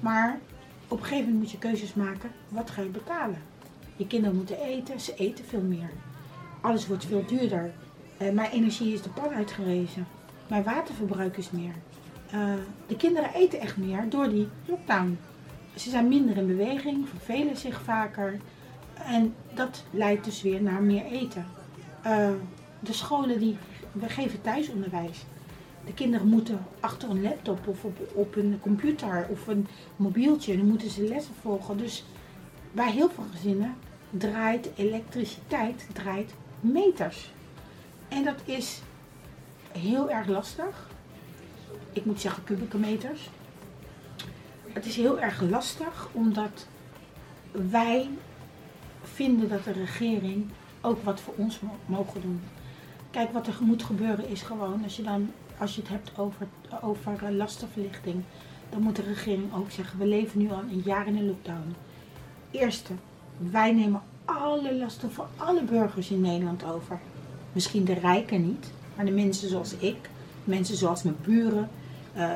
Maar 0.00 0.38
op 0.88 0.98
een 0.98 1.04
gegeven 1.04 1.24
moment 1.24 1.42
moet 1.42 1.50
je 1.50 1.58
keuzes 1.58 1.94
maken. 1.94 2.30
Wat 2.48 2.70
ga 2.70 2.82
je 2.82 2.88
betalen? 2.88 3.42
Je 3.96 4.06
kinderen 4.06 4.36
moeten 4.36 4.60
eten, 4.60 5.00
ze 5.00 5.14
eten 5.14 5.44
veel 5.44 5.62
meer. 5.62 5.90
Alles 6.60 6.86
wordt 6.86 7.06
veel 7.06 7.24
duurder. 7.26 7.72
Uh, 8.22 8.30
mijn 8.30 8.50
energie 8.50 8.92
is 8.92 9.02
de 9.02 9.10
pan 9.10 9.34
uitgerezen. 9.34 10.06
Mijn 10.48 10.62
waterverbruik 10.62 11.36
is 11.36 11.50
meer. 11.50 11.74
Uh, 12.34 12.54
de 12.86 12.96
kinderen 12.96 13.34
eten 13.34 13.60
echt 13.60 13.76
meer 13.76 14.08
door 14.08 14.28
die 14.28 14.48
lockdown. 14.66 15.18
Ze 15.74 15.90
zijn 15.90 16.08
minder 16.08 16.36
in 16.36 16.46
beweging, 16.46 17.08
vervelen 17.08 17.56
zich 17.56 17.80
vaker. 17.82 18.40
En 18.94 19.34
dat 19.54 19.84
leidt 19.90 20.24
dus 20.24 20.42
weer 20.42 20.62
naar 20.62 20.82
meer 20.82 21.04
eten. 21.04 21.46
Uh, 22.06 22.30
de 22.80 22.92
scholen 22.92 23.38
die, 23.38 23.56
we 23.92 24.08
geven 24.08 24.40
thuisonderwijs. 24.40 25.24
De 25.84 25.94
kinderen 25.94 26.28
moeten 26.28 26.66
achter 26.80 27.10
een 27.10 27.22
laptop 27.22 27.68
of 27.68 27.84
op, 28.14 28.36
een 28.36 28.58
computer 28.60 29.26
of 29.30 29.46
een 29.46 29.66
mobieltje, 29.96 30.56
dan 30.56 30.66
moeten 30.66 30.90
ze 30.90 31.02
lessen 31.02 31.34
volgen. 31.40 31.76
Dus 31.76 32.04
bij 32.72 32.90
heel 32.90 33.10
veel 33.10 33.24
gezinnen 33.32 33.74
draait 34.10 34.68
elektriciteit 34.76 35.86
draait 35.92 36.34
meters. 36.60 37.32
En 38.08 38.24
dat 38.24 38.40
is 38.44 38.80
heel 39.72 40.10
erg 40.10 40.26
lastig. 40.26 40.88
Ik 41.92 42.04
moet 42.04 42.20
zeggen 42.20 42.44
kubieke 42.44 42.78
meters. 42.78 43.30
Het 44.72 44.86
is 44.86 44.96
heel 44.96 45.20
erg 45.20 45.40
lastig 45.40 46.08
omdat 46.12 46.66
wij 47.52 48.08
vinden 49.14 49.48
dat 49.48 49.64
de 49.64 49.72
regering 49.72 50.44
ook 50.80 51.02
wat 51.02 51.20
voor 51.20 51.34
ons 51.36 51.60
mogen 51.86 52.20
doen. 52.20 52.40
Kijk, 53.10 53.32
wat 53.32 53.46
er 53.46 53.56
moet 53.60 53.82
gebeuren 53.82 54.28
is 54.28 54.42
gewoon, 54.42 54.82
als 54.82 54.96
je, 54.96 55.02
dan, 55.02 55.30
als 55.58 55.74
je 55.74 55.80
het 55.80 55.90
hebt 55.90 56.18
over, 56.18 56.46
over 56.82 57.32
lastenverlichting, 57.32 58.22
dan 58.70 58.82
moet 58.82 58.96
de 58.96 59.02
regering 59.02 59.54
ook 59.54 59.70
zeggen, 59.70 59.98
we 59.98 60.06
leven 60.06 60.40
nu 60.40 60.50
al 60.50 60.58
een 60.58 60.82
jaar 60.84 61.06
in 61.06 61.16
een 61.16 61.26
lockdown. 61.26 61.74
Eerste, 62.50 62.92
wij 63.50 63.72
nemen 63.72 64.02
alle 64.24 64.74
lasten 64.74 65.12
voor 65.12 65.26
alle 65.36 65.62
burgers 65.62 66.10
in 66.10 66.20
Nederland 66.20 66.64
over. 66.64 67.00
Misschien 67.52 67.84
de 67.84 67.92
rijken 67.94 68.46
niet, 68.46 68.72
maar 68.96 69.04
de 69.04 69.10
mensen 69.10 69.48
zoals 69.48 69.74
ik, 69.76 70.10
mensen 70.44 70.76
zoals 70.76 71.02
mijn 71.02 71.16
buren, 71.24 71.68
uh, 72.16 72.30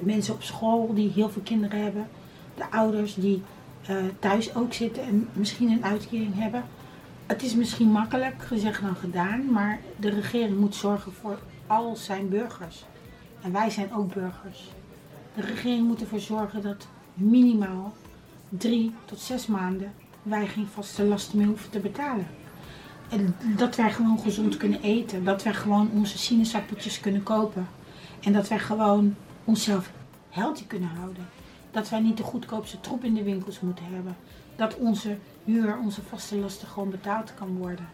mensen 0.00 0.34
op 0.34 0.42
school 0.42 0.94
die 0.94 1.10
heel 1.10 1.30
veel 1.30 1.42
kinderen 1.42 1.82
hebben, 1.82 2.08
de 2.54 2.70
ouders 2.70 3.14
die 3.14 3.42
uh, 3.90 3.96
thuis 4.18 4.54
ook 4.54 4.72
zitten 4.72 5.02
en 5.02 5.28
misschien 5.32 5.70
een 5.70 5.84
uitkering 5.84 6.34
hebben. 6.34 6.64
Het 7.26 7.42
is 7.42 7.54
misschien 7.54 7.88
makkelijk 7.88 8.42
gezegd 8.42 8.82
dan 8.82 8.96
gedaan, 8.96 9.52
maar 9.52 9.80
de 9.96 10.10
regering 10.10 10.58
moet 10.58 10.74
zorgen 10.74 11.12
voor 11.12 11.38
al 11.66 11.96
zijn 11.96 12.28
burgers. 12.28 12.84
En 13.42 13.52
wij 13.52 13.70
zijn 13.70 13.94
ook 13.94 14.14
burgers. 14.14 14.68
De 15.34 15.42
regering 15.42 15.86
moet 15.86 16.00
ervoor 16.00 16.20
zorgen 16.20 16.62
dat 16.62 16.86
minimaal 17.14 17.92
drie 18.48 18.94
tot 19.04 19.20
zes 19.20 19.46
maanden 19.46 19.92
wij 20.22 20.46
geen 20.46 20.66
vaste 20.66 21.04
lasten 21.04 21.38
meer 21.38 21.46
hoeven 21.46 21.70
te 21.70 21.78
betalen. 21.78 22.26
En 23.08 23.34
dat 23.56 23.76
wij 23.76 23.92
gewoon 23.92 24.18
gezond 24.18 24.56
kunnen 24.56 24.82
eten. 24.82 25.24
Dat 25.24 25.42
wij 25.42 25.54
gewoon 25.54 25.90
onze 25.94 26.18
sinaasappeltjes 26.18 27.00
kunnen 27.00 27.22
kopen. 27.22 27.68
En 28.20 28.32
dat 28.32 28.48
wij 28.48 28.58
gewoon 28.58 29.14
onszelf 29.44 29.90
healthy 30.30 30.66
kunnen 30.66 30.88
houden. 30.88 31.26
Dat 31.70 31.88
wij 31.88 32.00
niet 32.00 32.16
de 32.16 32.22
goedkoopste 32.22 32.80
troep 32.80 33.04
in 33.04 33.14
de 33.14 33.22
winkels 33.22 33.60
moeten 33.60 33.84
hebben. 33.84 34.16
Dat 34.56 34.76
onze 34.76 35.16
huur, 35.44 35.78
onze 35.78 36.02
vaste 36.02 36.36
lasten 36.36 36.68
gewoon 36.68 36.90
betaald 36.90 37.34
kan 37.34 37.56
worden. 37.56 37.88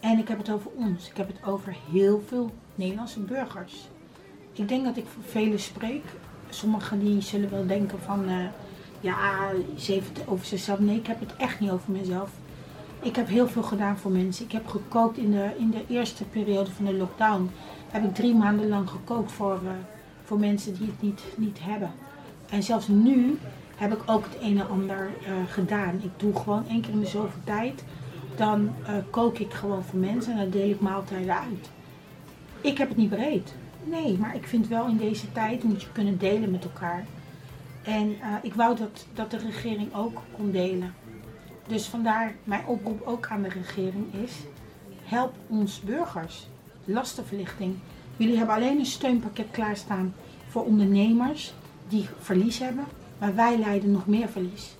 En 0.00 0.18
ik 0.18 0.28
heb 0.28 0.38
het 0.38 0.50
over 0.50 0.70
ons. 0.74 1.08
Ik 1.08 1.16
heb 1.16 1.28
het 1.28 1.44
over 1.44 1.76
heel 1.92 2.22
veel 2.26 2.50
Nederlandse 2.74 3.20
burgers. 3.20 3.88
Ik 4.52 4.68
denk 4.68 4.84
dat 4.84 4.96
ik 4.96 5.06
voor 5.06 5.22
velen 5.22 5.60
spreek. 5.60 6.04
Sommigen 6.48 6.98
die 6.98 7.20
zullen 7.20 7.50
wel 7.50 7.66
denken 7.66 7.98
van... 8.00 8.28
Uh, 8.28 8.44
ja, 9.00 9.50
ze 9.78 9.92
heeft 9.92 10.18
het 10.18 10.28
over 10.28 10.46
zichzelf. 10.46 10.78
Nee, 10.78 10.96
ik 10.96 11.06
heb 11.06 11.20
het 11.20 11.36
echt 11.36 11.60
niet 11.60 11.70
over 11.70 11.92
mezelf. 11.92 12.30
Ik 13.02 13.16
heb 13.16 13.28
heel 13.28 13.48
veel 13.48 13.62
gedaan 13.62 13.98
voor 13.98 14.10
mensen. 14.10 14.44
Ik 14.44 14.52
heb 14.52 14.66
gekookt 14.66 15.18
in 15.18 15.30
de, 15.30 15.50
in 15.58 15.70
de 15.70 15.84
eerste 15.88 16.24
periode 16.24 16.70
van 16.70 16.84
de 16.84 16.94
lockdown. 16.94 17.50
Heb 17.90 18.04
ik 18.04 18.14
drie 18.14 18.34
maanden 18.34 18.68
lang 18.68 18.90
gekookt 18.90 19.32
voor, 19.32 19.60
uh, 19.64 19.70
voor 20.24 20.38
mensen 20.38 20.74
die 20.74 20.86
het 20.86 21.02
niet, 21.02 21.22
niet 21.36 21.58
hebben. 21.60 21.90
En 22.50 22.62
zelfs 22.62 22.88
nu 22.88 23.38
heb 23.76 23.92
ik 23.92 24.02
ook 24.06 24.24
het 24.24 24.36
een 24.40 24.60
en 24.60 24.68
ander 24.68 25.10
uh, 25.22 25.28
gedaan. 25.48 26.00
Ik 26.02 26.10
doe 26.16 26.36
gewoon 26.36 26.68
één 26.68 26.80
keer 26.80 26.92
in 26.92 27.00
de 27.00 27.06
zoveel 27.06 27.40
tijd. 27.44 27.84
Dan 28.36 28.70
uh, 28.82 28.88
kook 29.10 29.38
ik 29.38 29.52
gewoon 29.52 29.84
voor 29.84 29.98
mensen 29.98 30.32
en 30.32 30.38
dan 30.38 30.50
deel 30.50 30.70
ik 30.70 30.80
maaltijden 30.80 31.38
uit. 31.38 31.70
Ik 32.60 32.78
heb 32.78 32.88
het 32.88 32.96
niet 32.96 33.10
breed. 33.10 33.54
Nee, 33.84 34.18
maar 34.18 34.34
ik 34.34 34.46
vind 34.46 34.68
wel 34.68 34.86
in 34.86 34.96
deze 34.96 35.32
tijd 35.32 35.62
moet 35.62 35.82
je 35.82 35.92
kunnen 35.92 36.18
delen 36.18 36.50
met 36.50 36.64
elkaar. 36.64 37.04
En 37.82 38.08
uh, 38.08 38.34
ik 38.42 38.54
wou 38.54 38.76
dat, 38.76 39.06
dat 39.14 39.30
de 39.30 39.36
regering 39.36 39.94
ook 39.94 40.20
kon 40.36 40.50
delen. 40.50 40.94
Dus 41.66 41.86
vandaar 41.86 42.34
mijn 42.44 42.66
oproep 42.66 43.06
ook 43.06 43.26
aan 43.26 43.42
de 43.42 43.48
regering 43.48 44.14
is: 44.24 44.32
help 45.04 45.34
ons 45.46 45.80
burgers. 45.80 46.48
Lastenverlichting. 46.84 47.76
Jullie 48.16 48.36
hebben 48.36 48.54
alleen 48.54 48.78
een 48.78 48.86
steunpakket 48.86 49.46
klaarstaan 49.50 50.14
voor 50.48 50.64
ondernemers 50.64 51.54
die 51.90 52.08
verlies 52.20 52.58
hebben, 52.58 52.84
maar 53.18 53.34
wij 53.34 53.58
leiden 53.58 53.90
nog 53.90 54.06
meer 54.06 54.28
verlies. 54.28 54.76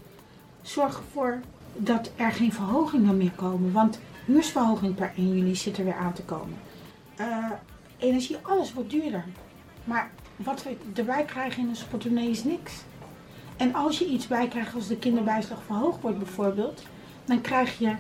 Zorg 0.62 0.96
ervoor 0.96 1.40
dat 1.76 2.10
er 2.16 2.32
geen 2.32 2.52
verhogingen 2.52 3.16
meer 3.16 3.32
komen, 3.36 3.72
want 3.72 4.00
huursverhoging 4.26 4.94
per 4.94 5.12
1 5.16 5.28
juli 5.36 5.56
zit 5.56 5.78
er 5.78 5.84
weer 5.84 5.94
aan 5.94 6.12
te 6.12 6.22
komen. 6.22 6.56
Uh, 7.20 7.50
energie, 7.98 8.36
alles 8.42 8.72
wordt 8.72 8.90
duurder. 8.90 9.24
Maar 9.84 10.10
wat 10.36 10.62
we 10.62 10.76
erbij 10.94 11.24
krijgen 11.24 11.62
in 11.62 11.68
onze 11.68 11.88
portemonnee 11.88 12.30
is 12.30 12.44
niks. 12.44 12.72
En 13.56 13.74
als 13.74 13.98
je 13.98 14.06
iets 14.06 14.26
bij 14.26 14.48
krijgt 14.48 14.74
als 14.74 14.86
de 14.86 14.96
kinderbijslag 14.96 15.62
verhoogd 15.66 16.00
wordt 16.00 16.18
bijvoorbeeld, 16.18 16.82
dan 17.24 17.40
krijg 17.40 17.78
je 17.78 17.94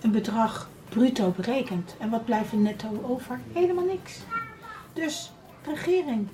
een 0.00 0.10
bedrag 0.10 0.70
bruto 0.88 1.30
berekend. 1.36 1.94
En 1.98 2.10
wat 2.10 2.24
blijft 2.24 2.52
er 2.52 2.58
netto 2.58 3.02
over? 3.02 3.40
Helemaal 3.52 3.84
niks. 3.84 4.18
Dus 4.92 5.32
regering, 5.64 6.28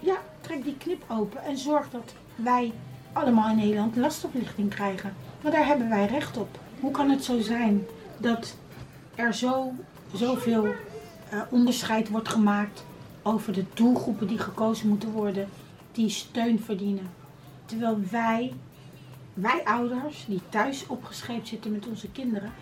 ja, 0.00 0.16
trek 0.40 0.64
die 0.64 0.76
knip 0.76 1.02
open 1.08 1.42
en 1.44 1.58
zorg 1.58 1.90
dat 1.90 2.14
wij 2.34 2.72
allemaal 3.12 3.50
in 3.50 3.56
Nederland 3.56 3.96
lastenverlichting 3.96 4.70
krijgen. 4.70 5.14
Want 5.40 5.54
daar 5.54 5.66
hebben 5.66 5.88
wij 5.88 6.06
recht 6.06 6.36
op. 6.36 6.58
Hoe 6.80 6.90
kan 6.90 7.10
het 7.10 7.24
zo 7.24 7.40
zijn 7.40 7.86
dat 8.18 8.56
er 9.14 9.34
zo, 9.34 9.72
zoveel 10.14 10.66
uh, 10.66 10.72
onderscheid 11.50 12.08
wordt 12.08 12.28
gemaakt 12.28 12.84
over 13.22 13.52
de 13.52 13.64
doelgroepen 13.74 14.26
die 14.26 14.38
gekozen 14.38 14.88
moeten 14.88 15.10
worden, 15.10 15.48
die 15.92 16.08
steun 16.08 16.60
verdienen? 16.60 17.10
Terwijl 17.64 18.00
wij, 18.10 18.52
wij 19.34 19.64
ouders 19.64 20.24
die 20.28 20.40
thuis 20.48 20.86
opgescheept 20.86 21.48
zitten 21.48 21.72
met 21.72 21.86
onze 21.86 22.08
kinderen, 22.08 22.52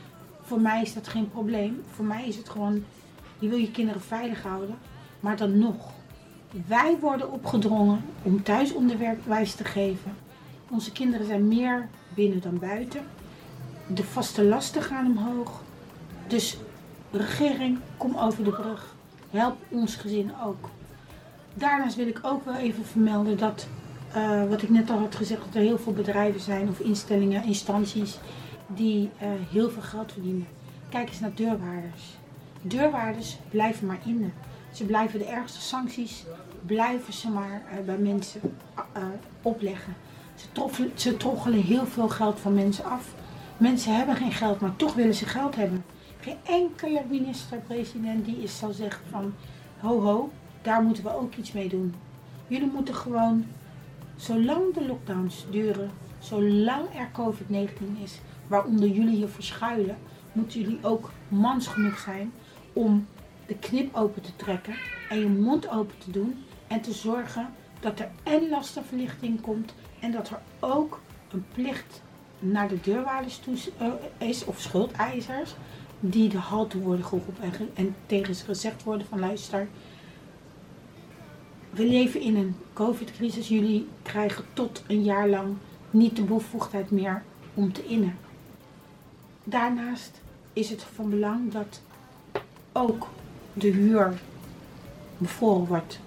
voor 0.48 0.61
mij 0.61 0.83
is 0.83 0.94
dat 0.94 1.09
geen 1.09 1.31
probleem. 1.31 1.83
Voor 1.90 2.05
mij 2.05 2.27
is 2.27 2.37
het 2.37 2.48
gewoon, 2.48 2.85
je 3.38 3.48
wil 3.48 3.59
je 3.59 3.70
kinderen 3.70 4.01
veilig 4.01 4.42
houden. 4.42 4.79
Maar 5.20 5.37
dan 5.37 5.59
nog, 5.59 5.90
wij 6.67 6.97
worden 7.01 7.33
opgedrongen 7.33 8.05
om 8.23 8.43
thuisonderwijs 8.43 9.55
te 9.55 9.65
geven. 9.65 10.17
Onze 10.71 10.93
kinderen 10.93 11.27
zijn 11.27 11.49
meer 11.49 11.89
binnen 12.15 12.41
dan 12.41 12.59
buiten. 12.59 13.01
De 13.87 14.05
vaste 14.05 14.45
lasten 14.45 14.83
gaan 14.83 15.07
omhoog. 15.07 15.63
Dus 16.27 16.57
regering, 17.11 17.79
kom 17.97 18.17
over 18.17 18.45
de 18.45 18.51
brug. 18.51 18.95
Help 19.31 19.57
ons 19.69 19.97
gezin 19.97 20.31
ook. 20.45 20.69
Daarnaast 21.55 21.97
wil 21.97 22.07
ik 22.07 22.19
ook 22.23 22.45
wel 22.45 22.57
even 22.57 22.85
vermelden 22.85 23.39
dat 23.39 23.67
uh, 24.17 24.45
wat 24.49 24.63
ik 24.63 24.69
net 24.69 24.91
al 24.91 24.99
had 24.99 25.15
gezegd, 25.15 25.45
dat 25.45 25.55
er 25.55 25.61
heel 25.61 25.79
veel 25.79 25.93
bedrijven 25.93 26.41
zijn 26.41 26.69
of 26.69 26.81
instellingen, 26.81 27.45
instanties 27.45 28.19
die 28.67 29.11
uh, 29.23 29.29
heel 29.51 29.71
veel 29.71 29.83
geld 29.83 30.13
verdienen. 30.13 30.47
Kijk 30.89 31.09
eens 31.09 31.21
naar 31.21 31.35
deurwaarders. 31.35 32.17
Deurwaarders 32.63 33.39
blijven 33.51 33.87
maar 33.87 34.01
in. 34.05 34.33
Ze 34.72 34.85
blijven 34.85 35.18
de 35.18 35.24
ergste 35.24 35.61
sancties, 35.61 36.24
blijven 36.66 37.12
ze 37.12 37.31
maar 37.31 37.62
uh, 37.72 37.85
bij 37.85 37.98
mensen 37.98 38.40
opleggen. 39.42 39.94
Ze, 40.35 40.52
troffelen, 40.52 40.90
ze 40.94 41.16
troggelen 41.16 41.62
heel 41.62 41.87
veel 41.87 42.09
geld 42.09 42.40
van 42.40 42.54
mensen 42.54 42.85
af. 42.85 43.14
Mensen 43.57 43.96
hebben 43.96 44.16
geen 44.16 44.33
geld, 44.33 44.61
maar 44.61 44.76
toch 44.76 44.94
willen 44.94 45.14
ze 45.14 45.26
geld 45.26 45.57
hebben. 45.57 45.85
Geen 46.20 46.37
enkele 46.42 47.02
minister-president 47.09 48.24
die 48.24 48.42
is 48.42 48.59
zal 48.59 48.72
zeggen 48.72 49.04
van 49.11 49.35
ho 49.81 50.00
ho, 50.00 50.31
daar 50.62 50.83
moeten 50.83 51.04
we 51.04 51.16
ook 51.16 51.35
iets 51.35 51.52
mee 51.52 51.68
doen. 51.68 51.94
Jullie 52.46 52.70
moeten 52.74 52.94
gewoon, 52.94 53.46
zolang 54.16 54.74
de 54.74 54.87
lockdowns 54.87 55.46
duren, 55.50 55.90
zolang 56.18 56.85
er 56.94 57.11
COVID-19 57.12 58.02
is, 58.02 58.20
waaronder 58.46 58.88
jullie 58.88 59.16
hier 59.16 59.28
verschuilen, 59.28 59.96
moeten 60.33 60.61
jullie 60.61 60.78
ook 60.83 61.11
mans 61.28 61.66
genoeg 61.66 61.98
zijn 61.98 62.33
om 62.72 63.07
de 63.49 63.55
knip 63.55 63.97
open 63.97 64.23
te 64.23 64.37
trekken 64.37 64.75
en 65.09 65.19
je 65.19 65.29
mond 65.29 65.69
open 65.69 65.99
te 65.99 66.11
doen 66.11 66.45
en 66.67 66.81
te 66.81 66.93
zorgen 66.93 67.55
dat 67.81 67.99
er 67.99 68.11
en 68.23 68.49
lastenverlichting 68.49 69.41
komt 69.41 69.75
en 70.01 70.13
dat 70.13 70.29
er 70.29 70.41
ook 70.61 71.01
een 71.31 71.45
plicht 71.55 72.03
naar 72.39 72.69
de 72.69 72.81
deurwaarders 72.81 73.39
toe 73.39 73.55
uh, 73.81 74.29
is 74.29 74.45
of 74.45 74.61
schuldeisers 74.61 75.55
die 76.01 76.29
de 76.29 76.39
halte 76.39 76.79
worden 76.79 77.05
geroepen 77.05 77.43
en, 77.43 77.71
en 77.75 77.97
tegen 78.07 78.35
ze 78.35 78.45
gezegd 78.45 78.83
worden 78.83 79.07
van 79.07 79.19
luister, 79.19 79.69
we 81.71 81.87
leven 81.87 82.21
in 82.21 82.37
een 82.37 82.57
covid-crisis. 82.73 83.49
Jullie 83.49 83.89
krijgen 84.03 84.45
tot 84.53 84.83
een 84.87 85.03
jaar 85.03 85.29
lang 85.29 85.57
niet 85.91 86.17
de 86.17 86.23
bevoegdheid 86.23 86.91
meer 86.91 87.23
om 87.55 87.73
te 87.73 87.85
innen. 87.85 88.19
Daarnaast 89.45 90.21
is 90.53 90.71
het 90.71 90.83
van 90.83 91.11
belang 91.11 91.53
dat 91.53 91.81
ook 92.73 93.09
de 93.61 93.71
huur 93.71 94.21
bevroren 95.18 95.66
wordt. 95.66 96.01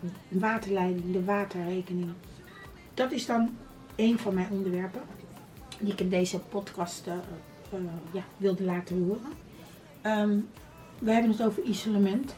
De 0.00 0.38
waterleiding, 0.38 1.12
de 1.12 1.24
waterrekening. 1.24 2.10
Dat 2.94 3.12
is 3.12 3.26
dan 3.26 3.56
een 3.96 4.18
van 4.18 4.34
mijn 4.34 4.50
onderwerpen 4.50 5.00
die 5.78 5.92
ik 5.92 6.00
in 6.00 6.08
deze 6.08 6.38
podcast 6.38 7.06
uh, 7.06 7.14
uh, 7.74 7.80
ja, 8.12 8.22
wilde 8.36 8.64
laten 8.64 9.04
horen. 9.04 9.32
Um, 10.02 10.48
we 10.98 11.10
hebben 11.12 11.30
het 11.30 11.42
over 11.42 11.62
isolement. 11.62 12.34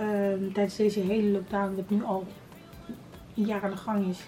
Um, 0.00 0.52
tijdens 0.52 0.76
deze 0.76 1.00
hele 1.00 1.28
lockdown, 1.28 1.74
wat 1.74 1.90
nu 1.90 2.04
al 2.04 2.26
een 3.36 3.44
jaar 3.44 3.62
aan 3.62 3.70
de 3.70 3.76
gang 3.76 4.08
is, 4.08 4.20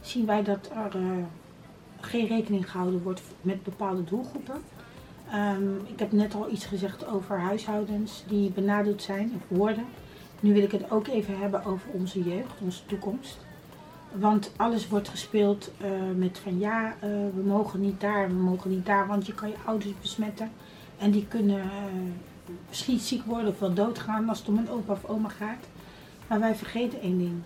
zien 0.00 0.26
wij 0.26 0.42
dat 0.42 0.70
er 0.74 1.00
uh, 1.00 1.24
geen 2.00 2.26
rekening 2.26 2.70
gehouden 2.70 3.02
wordt 3.02 3.22
met 3.40 3.62
bepaalde 3.62 4.04
doelgroepen. 4.04 4.62
Um, 5.34 5.80
ik 5.86 5.98
heb 5.98 6.12
net 6.12 6.34
al 6.34 6.50
iets 6.50 6.64
gezegd 6.64 7.06
over 7.06 7.38
huishoudens 7.38 8.24
die 8.28 8.50
benadeeld 8.50 9.02
zijn 9.02 9.32
of 9.36 9.58
worden. 9.58 9.84
Nu 10.40 10.52
wil 10.52 10.62
ik 10.62 10.72
het 10.72 10.90
ook 10.90 11.06
even 11.06 11.38
hebben 11.38 11.64
over 11.64 11.90
onze 11.92 12.22
jeugd, 12.22 12.52
onze 12.60 12.86
toekomst. 12.86 13.38
Want 14.12 14.52
alles 14.56 14.88
wordt 14.88 15.08
gespeeld 15.08 15.70
uh, 15.82 15.88
met 16.16 16.38
van 16.38 16.58
ja, 16.58 16.86
uh, 16.86 17.10
we 17.34 17.42
mogen 17.44 17.80
niet 17.80 18.00
daar, 18.00 18.28
we 18.28 18.34
mogen 18.34 18.70
niet 18.70 18.86
daar, 18.86 19.06
want 19.06 19.26
je 19.26 19.34
kan 19.34 19.48
je 19.48 19.54
ouders 19.64 19.92
besmetten. 20.00 20.50
En 20.98 21.10
die 21.10 21.26
kunnen 21.26 21.58
uh, 21.58 21.70
misschien 22.68 22.98
ziek 22.98 23.24
worden 23.24 23.50
of 23.50 23.58
wel 23.58 23.74
doodgaan 23.74 24.28
als 24.28 24.38
het 24.38 24.48
om 24.48 24.58
een 24.58 24.70
opa 24.70 24.92
of 24.92 25.04
oma 25.04 25.28
gaat. 25.28 25.66
Maar 26.26 26.40
wij 26.40 26.54
vergeten 26.54 27.00
één 27.00 27.18
ding. 27.18 27.42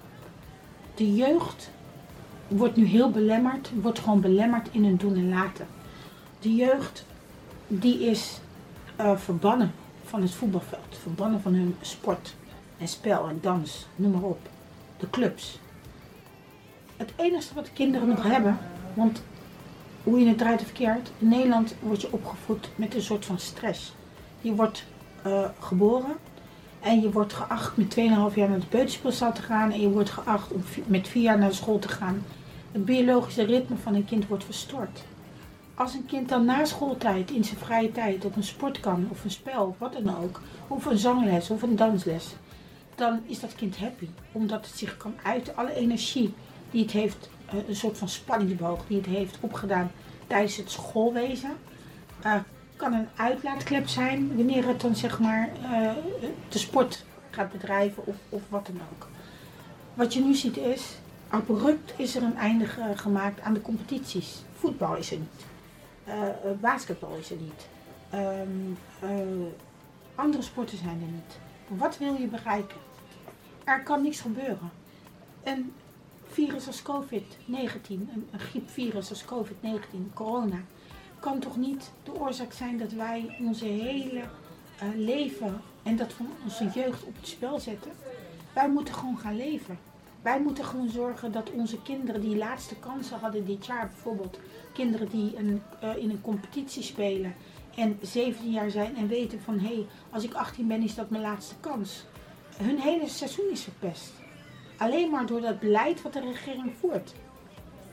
De 0.94 1.14
jeugd 1.14 1.70
wordt 2.48 2.76
nu 2.76 2.84
heel 2.84 3.10
belemmerd, 3.10 3.70
wordt 3.80 3.98
gewoon 3.98 4.20
belemmerd 4.20 4.68
in 4.70 4.84
hun 4.84 4.96
doen 4.96 5.14
en 5.14 5.28
laten. 5.28 5.66
De 6.40 6.54
jeugd 6.54 7.04
die 7.68 8.00
is 8.00 8.40
verbannen 9.16 9.72
van 10.04 10.22
het 10.22 10.34
voetbalveld, 10.34 10.98
verbannen 11.02 11.40
van 11.40 11.54
hun 11.54 11.76
sport 11.80 12.34
en 12.78 12.88
spel 12.88 13.28
en 13.28 13.38
dans, 13.40 13.86
noem 13.96 14.12
maar 14.12 14.22
op. 14.22 14.48
De 14.96 15.10
clubs 15.10 15.58
het 16.96 17.12
enige 17.16 17.54
wat 17.54 17.72
kinderen 17.72 18.08
nog 18.08 18.22
hebben, 18.22 18.58
want 18.94 19.22
hoe 20.02 20.20
je 20.20 20.26
het 20.26 20.38
draait 20.38 20.60
of 20.60 20.66
verkeerd, 20.66 21.10
in 21.18 21.28
Nederland 21.28 21.74
word 21.80 22.00
je 22.00 22.12
opgevoed 22.12 22.68
met 22.74 22.94
een 22.94 23.02
soort 23.02 23.24
van 23.24 23.38
stress. 23.38 23.94
Je 24.40 24.54
wordt 24.54 24.84
uh, 25.26 25.44
geboren 25.58 26.16
en 26.80 27.00
je 27.00 27.10
wordt 27.10 27.32
geacht 27.32 27.76
met 27.76 27.94
2,5 27.98 28.34
jaar 28.34 28.48
naar 28.48 28.60
de 28.60 28.66
peuterspeelzaal 28.66 29.32
te 29.32 29.42
gaan 29.42 29.72
en 29.72 29.80
je 29.80 29.90
wordt 29.90 30.10
geacht 30.10 30.52
om 30.52 30.62
met 30.86 31.08
4 31.08 31.22
jaar 31.22 31.38
naar 31.38 31.48
de 31.48 31.54
school 31.54 31.78
te 31.78 31.88
gaan. 31.88 32.24
Het 32.72 32.84
biologische 32.84 33.44
ritme 33.44 33.76
van 33.76 33.94
een 33.94 34.04
kind 34.04 34.26
wordt 34.26 34.44
verstoord. 34.44 35.04
Als 35.76 35.94
een 35.94 36.06
kind 36.06 36.28
dan 36.28 36.44
na 36.44 36.64
schooltijd 36.64 37.30
in 37.30 37.44
zijn 37.44 37.58
vrije 37.58 37.92
tijd 37.92 38.24
op 38.24 38.36
een 38.36 38.44
sport 38.44 38.80
kan, 38.80 39.08
of 39.10 39.24
een 39.24 39.30
spel, 39.30 39.66
of 39.66 39.78
wat 39.78 39.92
dan 39.92 40.16
ook, 40.22 40.40
of 40.68 40.84
een 40.84 40.98
zangles 40.98 41.50
of 41.50 41.62
een 41.62 41.76
dansles, 41.76 42.34
dan 42.94 43.20
is 43.26 43.40
dat 43.40 43.54
kind 43.54 43.76
happy. 43.76 44.08
Omdat 44.32 44.66
het 44.66 44.78
zich 44.78 44.96
kan 44.96 45.14
uiten, 45.22 45.56
alle 45.56 45.74
energie 45.74 46.34
die 46.70 46.82
het 46.82 46.90
heeft, 46.90 47.28
uh, 47.54 47.68
een 47.68 47.76
soort 47.76 47.98
van 47.98 48.08
spanningsboog, 48.08 48.86
die 48.86 48.96
het 48.96 49.06
heeft 49.06 49.38
opgedaan 49.40 49.90
tijdens 50.26 50.56
het 50.56 50.70
schoolwezen. 50.70 51.56
Uh, 52.26 52.34
kan 52.76 52.92
een 52.92 53.08
uitlaatklep 53.16 53.88
zijn 53.88 54.36
wanneer 54.36 54.66
het 54.66 54.80
dan 54.80 54.96
zeg 54.96 55.20
maar 55.20 55.52
uh, 55.62 55.90
de 56.48 56.58
sport 56.58 57.04
gaat 57.30 57.52
bedrijven 57.52 58.06
of, 58.06 58.16
of 58.28 58.42
wat 58.48 58.66
dan 58.66 58.80
ook. 58.92 59.08
Wat 59.94 60.14
je 60.14 60.20
nu 60.20 60.34
ziet 60.34 60.56
is, 60.56 60.96
abrupt 61.28 61.94
is 61.96 62.16
er 62.16 62.22
een 62.22 62.36
einde 62.36 62.66
gemaakt 62.94 63.40
aan 63.40 63.54
de 63.54 63.62
competities. 63.62 64.42
Voetbal 64.58 64.96
is 64.96 65.10
er 65.10 65.18
niet. 65.18 65.53
Basketbal 66.60 67.16
is 67.16 67.30
er 67.30 67.36
niet. 67.36 67.68
Um, 68.14 68.78
andere 70.14 70.42
sporten 70.42 70.78
zijn 70.78 71.00
er 71.00 71.12
niet. 71.12 71.38
Wat 71.80 71.98
wil 71.98 72.14
je 72.14 72.26
bereiken? 72.26 72.76
Er 73.64 73.82
kan 73.82 74.02
niks 74.02 74.20
gebeuren. 74.20 74.70
En 75.42 75.72
virus 76.26 76.66
als 76.66 76.82
COVID-19, 76.82 77.88
een, 77.88 78.28
een 78.30 78.38
griepvirus 78.38 79.10
als 79.10 79.24
COVID-19, 79.24 80.12
corona, 80.14 80.60
kan 81.20 81.38
toch 81.38 81.56
niet 81.56 81.90
de 82.02 82.14
oorzaak 82.14 82.52
zijn 82.52 82.78
dat 82.78 82.92
wij 82.92 83.36
onze 83.40 83.64
hele 83.64 84.22
leven 84.96 85.60
en 85.82 85.96
dat 85.96 86.12
van 86.12 86.28
onze 86.44 86.70
jeugd 86.74 87.04
op 87.04 87.16
het 87.16 87.28
spel 87.28 87.60
zetten? 87.60 87.92
Wij 88.52 88.68
moeten 88.68 88.94
gewoon 88.94 89.18
gaan 89.18 89.36
leven. 89.36 89.78
Wij 90.24 90.40
moeten 90.40 90.64
gewoon 90.64 90.88
zorgen 90.88 91.32
dat 91.32 91.50
onze 91.50 91.82
kinderen 91.82 92.20
die 92.20 92.36
laatste 92.36 92.74
kansen 92.76 93.18
hadden 93.18 93.44
dit 93.44 93.66
jaar, 93.66 93.86
bijvoorbeeld 93.86 94.38
kinderen 94.72 95.08
die 95.08 95.36
een, 95.36 95.62
uh, 95.82 95.96
in 95.96 96.10
een 96.10 96.20
competitie 96.20 96.82
spelen 96.82 97.34
en 97.74 97.98
17 98.02 98.50
jaar 98.50 98.70
zijn 98.70 98.96
en 98.96 99.08
weten 99.08 99.40
van 99.40 99.58
hé, 99.58 99.74
hey, 99.74 99.86
als 100.10 100.24
ik 100.24 100.34
18 100.34 100.66
ben 100.66 100.82
is 100.82 100.94
dat 100.94 101.10
mijn 101.10 101.22
laatste 101.22 101.54
kans. 101.60 102.04
Hun 102.56 102.78
hele 102.78 103.08
seizoen 103.08 103.50
is 103.50 103.62
verpest. 103.62 104.12
Alleen 104.76 105.10
maar 105.10 105.26
door 105.26 105.40
dat 105.40 105.60
beleid 105.60 106.02
wat 106.02 106.12
de 106.12 106.20
regering 106.20 106.72
voert. 106.80 107.14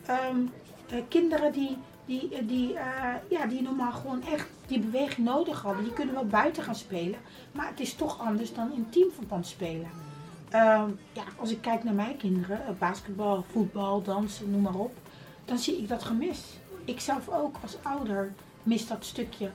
Um, 0.10 0.52
uh, 0.94 1.02
kinderen 1.08 1.52
die, 1.52 1.78
die, 2.06 2.46
die, 2.46 2.74
uh, 2.74 3.14
ja, 3.30 3.46
die 3.46 3.62
normaal 3.62 3.92
gewoon 3.92 4.24
echt 4.24 4.48
die 4.68 4.80
beweging 4.80 5.28
nodig 5.28 5.62
hadden, 5.62 5.84
die 5.84 5.94
kunnen 5.94 6.14
wel 6.14 6.26
buiten 6.26 6.64
gaan 6.64 6.76
spelen. 6.76 7.20
Maar 7.52 7.68
het 7.68 7.80
is 7.80 7.94
toch 7.94 8.20
anders 8.20 8.54
dan 8.54 8.74
in 8.74 8.90
teamverband 8.90 9.48
spelen. 9.48 10.11
Um, 10.54 11.00
ja, 11.14 11.24
als 11.36 11.52
ik 11.52 11.62
kijk 11.62 11.84
naar 11.84 11.94
mijn 11.94 12.18
kinderen, 12.18 12.62
uh, 12.70 12.78
basketbal, 12.80 13.46
voetbal, 13.52 14.02
dansen, 14.02 14.52
noem 14.52 14.62
maar 14.62 14.76
op, 14.76 14.98
dan 15.46 15.58
zie 15.58 15.78
ik 15.78 15.88
dat 15.88 16.04
gemis. 16.04 16.44
Ik 16.86 17.00
zelf 17.00 17.30
ook 17.30 17.56
als 17.62 17.78
ouder 17.82 18.34
mis 18.64 18.88
dat 18.88 19.06
stukje, 19.06 19.52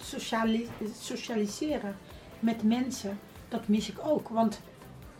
sociali 0.00 0.68
socialiseren 1.00 1.96
met 2.40 2.62
mensen, 2.62 3.18
dat 3.48 3.68
mis 3.68 3.88
ik 3.88 3.98
ook. 4.02 4.28
Want 4.28 4.60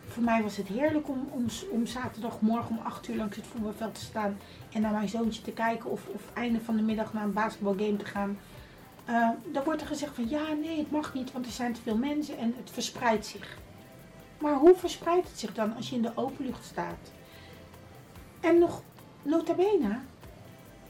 voor 0.08 0.22
mij 0.22 0.42
was 0.42 0.56
het 0.56 0.68
heerlijk 0.68 1.08
om, 1.08 1.28
om, 1.30 1.46
om 1.70 1.86
zaterdagmorgen 1.86 2.70
om 2.70 2.84
8 2.84 3.08
uur 3.08 3.16
langs 3.16 3.36
het 3.36 3.46
voetbalveld 3.46 3.94
te 3.94 4.00
staan 4.00 4.38
en 4.72 4.80
naar 4.80 4.92
mijn 4.92 5.08
zoontje 5.08 5.42
te 5.42 5.52
kijken 5.52 5.90
of, 5.90 6.06
of 6.06 6.22
einde 6.34 6.60
van 6.60 6.76
de 6.76 6.82
middag 6.82 7.12
naar 7.12 7.24
een 7.24 7.32
basketbalgame 7.32 7.96
te 7.96 8.04
gaan. 8.04 8.38
Uh, 9.08 9.28
dan 9.52 9.64
wordt 9.64 9.80
er 9.80 9.86
gezegd 9.86 10.14
van 10.14 10.28
ja, 10.28 10.52
nee, 10.52 10.78
het 10.78 10.90
mag 10.90 11.14
niet, 11.14 11.32
want 11.32 11.46
er 11.46 11.52
zijn 11.52 11.72
te 11.72 11.80
veel 11.80 11.96
mensen 11.96 12.38
en 12.38 12.54
het 12.56 12.70
verspreidt 12.70 13.26
zich. 13.26 13.58
Maar 14.44 14.54
hoe 14.54 14.74
verspreidt 14.74 15.28
het 15.28 15.38
zich 15.38 15.54
dan 15.54 15.76
als 15.76 15.88
je 15.88 15.96
in 15.96 16.02
de 16.02 16.12
open 16.14 16.46
lucht 16.46 16.64
staat? 16.64 17.12
En 18.40 18.58
nog 18.58 18.82
nota 19.22 19.54
bene, 19.54 19.98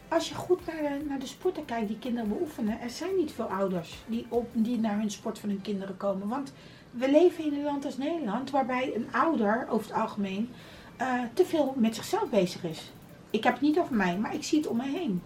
als 0.08 0.28
je 0.28 0.34
goed 0.34 0.66
naar 0.66 0.76
de, 0.76 1.04
naar 1.08 1.18
de 1.18 1.26
sporten 1.26 1.64
kijkt 1.64 1.88
die 1.88 1.98
kinderen 1.98 2.28
beoefenen, 2.28 2.80
er 2.80 2.90
zijn 2.90 3.16
niet 3.16 3.32
veel 3.32 3.44
ouders 3.44 4.04
die, 4.06 4.26
op, 4.28 4.48
die 4.52 4.78
naar 4.78 4.98
hun 4.98 5.10
sport 5.10 5.38
van 5.38 5.48
hun 5.48 5.60
kinderen 5.60 5.96
komen. 5.96 6.28
Want 6.28 6.52
we 6.90 7.10
leven 7.10 7.44
in 7.44 7.54
een 7.54 7.64
land 7.64 7.84
als 7.84 7.96
Nederland 7.96 8.50
waarbij 8.50 8.92
een 8.94 9.08
ouder 9.12 9.66
over 9.68 9.86
het 9.86 10.00
algemeen 10.00 10.50
uh, 11.00 11.20
te 11.34 11.44
veel 11.44 11.74
met 11.76 11.94
zichzelf 11.94 12.30
bezig 12.30 12.64
is. 12.64 12.92
Ik 13.30 13.44
heb 13.44 13.52
het 13.52 13.62
niet 13.62 13.78
over 13.78 13.94
mij, 13.94 14.18
maar 14.18 14.34
ik 14.34 14.44
zie 14.44 14.58
het 14.58 14.68
om 14.68 14.76
me 14.76 14.88
heen. 14.88 15.22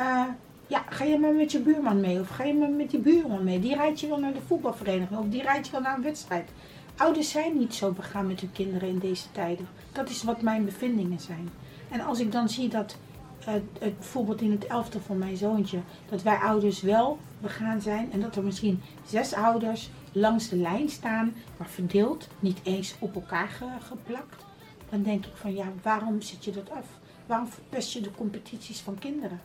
Uh, 0.00 0.24
ja, 0.66 0.84
ga 0.88 1.04
je 1.04 1.18
maar 1.18 1.34
met 1.34 1.52
je 1.52 1.60
buurman 1.60 2.00
mee 2.00 2.20
of 2.20 2.28
ga 2.28 2.44
je 2.44 2.54
maar 2.54 2.70
met 2.70 2.90
je 2.90 2.98
buurman 2.98 3.44
mee? 3.44 3.60
Die 3.60 3.74
rijdt 3.74 4.00
je 4.00 4.08
wel 4.08 4.18
naar 4.20 4.32
de 4.32 4.42
voetbalvereniging 4.46 5.20
of 5.20 5.26
die 5.28 5.42
rijdt 5.42 5.66
je 5.66 5.72
wel 5.72 5.80
naar 5.80 5.96
een 5.96 6.02
wedstrijd. 6.02 6.50
Ouders 6.96 7.30
zijn 7.30 7.58
niet 7.58 7.74
zo 7.74 7.92
begaan 7.92 8.26
met 8.26 8.40
hun 8.40 8.52
kinderen 8.52 8.88
in 8.88 8.98
deze 8.98 9.32
tijden. 9.32 9.68
Dat 9.92 10.08
is 10.08 10.22
wat 10.22 10.42
mijn 10.42 10.64
bevindingen 10.64 11.20
zijn. 11.20 11.48
En 11.90 12.00
als 12.00 12.20
ik 12.20 12.32
dan 12.32 12.48
zie 12.48 12.68
dat 12.68 12.96
uh, 13.40 13.46
het, 13.46 13.98
bijvoorbeeld 13.98 14.40
in 14.40 14.50
het 14.50 14.66
elfde 14.66 15.00
van 15.00 15.18
mijn 15.18 15.36
zoontje, 15.36 15.78
dat 16.08 16.22
wij 16.22 16.36
ouders 16.36 16.80
wel 16.80 17.18
begaan 17.40 17.80
zijn 17.80 18.12
en 18.12 18.20
dat 18.20 18.36
er 18.36 18.42
misschien 18.42 18.82
zes 19.06 19.34
ouders 19.34 19.90
langs 20.12 20.48
de 20.48 20.56
lijn 20.56 20.88
staan, 20.88 21.34
maar 21.56 21.68
verdeeld, 21.68 22.28
niet 22.40 22.60
eens 22.62 22.94
op 22.98 23.14
elkaar 23.14 23.48
ge, 23.48 23.66
geplakt, 23.80 24.44
dan 24.88 25.02
denk 25.02 25.26
ik 25.26 25.36
van 25.36 25.54
ja, 25.54 25.72
waarom 25.82 26.20
zet 26.20 26.44
je 26.44 26.50
dat 26.50 26.70
af? 26.70 26.86
Waarom 27.26 27.48
verpest 27.48 27.92
je 27.92 28.00
de 28.00 28.10
competities 28.10 28.80
van 28.80 28.98
kinderen? 28.98 29.40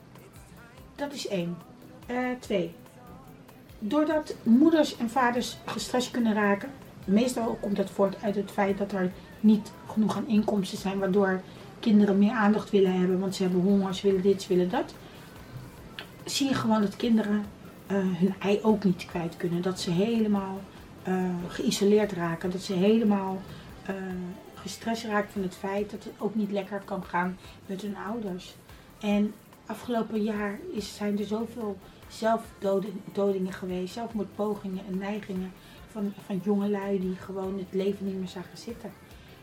Dat 0.95 1.13
is 1.13 1.27
één. 1.27 1.57
Uh, 2.07 2.17
twee. 2.39 2.75
Doordat 3.79 4.35
moeders 4.43 4.97
en 4.97 5.09
vaders 5.09 5.57
gestrest 5.65 6.11
kunnen 6.11 6.33
raken, 6.33 6.69
meestal 7.11 7.57
komt 7.61 7.75
dat 7.75 7.89
voort 7.89 8.23
uit 8.23 8.35
het 8.35 8.51
feit 8.51 8.77
dat 8.77 8.91
er 8.91 9.11
niet 9.39 9.71
genoeg 9.87 10.17
aan 10.17 10.27
inkomsten 10.27 10.77
zijn, 10.77 10.99
waardoor 10.99 11.41
kinderen 11.79 12.17
meer 12.17 12.31
aandacht 12.31 12.69
willen 12.69 12.99
hebben, 12.99 13.19
want 13.19 13.35
ze 13.35 13.43
hebben 13.43 13.61
honger, 13.61 13.95
ze 13.95 14.07
willen 14.07 14.21
dit, 14.21 14.41
ze 14.41 14.47
willen 14.47 14.69
dat. 14.69 14.93
Zie 16.25 16.47
je 16.47 16.53
gewoon 16.53 16.81
dat 16.81 16.95
kinderen 16.95 17.45
eh, 17.87 17.97
hun 17.97 18.33
ei 18.39 18.59
ook 18.61 18.83
niet 18.83 19.05
kwijt 19.05 19.37
kunnen. 19.37 19.61
Dat 19.61 19.79
ze 19.79 19.91
helemaal 19.91 20.59
uh, 21.07 21.29
geïsoleerd 21.47 22.11
raken, 22.11 22.51
dat 22.51 22.61
ze 22.61 22.73
helemaal 22.73 23.41
uh, 23.89 25.03
raken 25.11 25.31
van 25.31 25.41
het 25.41 25.55
feit 25.55 25.91
dat 25.91 26.03
het 26.03 26.13
ook 26.17 26.35
niet 26.35 26.51
lekker 26.51 26.81
kan 26.85 27.03
gaan 27.03 27.37
met 27.65 27.81
hun 27.81 27.95
ouders. 28.07 28.55
En 28.99 29.33
afgelopen 29.65 30.23
jaar 30.23 30.59
is, 30.71 30.95
zijn 30.95 31.19
er 31.19 31.25
zoveel 31.25 31.77
zelfdodingen 32.07 33.53
geweest, 33.53 33.93
zelfmoordpogingen 33.93 34.83
en 34.87 34.97
neigingen 34.97 35.51
van, 35.91 36.13
van 36.25 36.41
jongelui 36.43 36.99
die 36.99 37.15
gewoon 37.15 37.57
het 37.57 37.67
leven 37.83 38.05
niet 38.05 38.19
meer 38.19 38.27
zagen 38.27 38.57
zitten. 38.57 38.91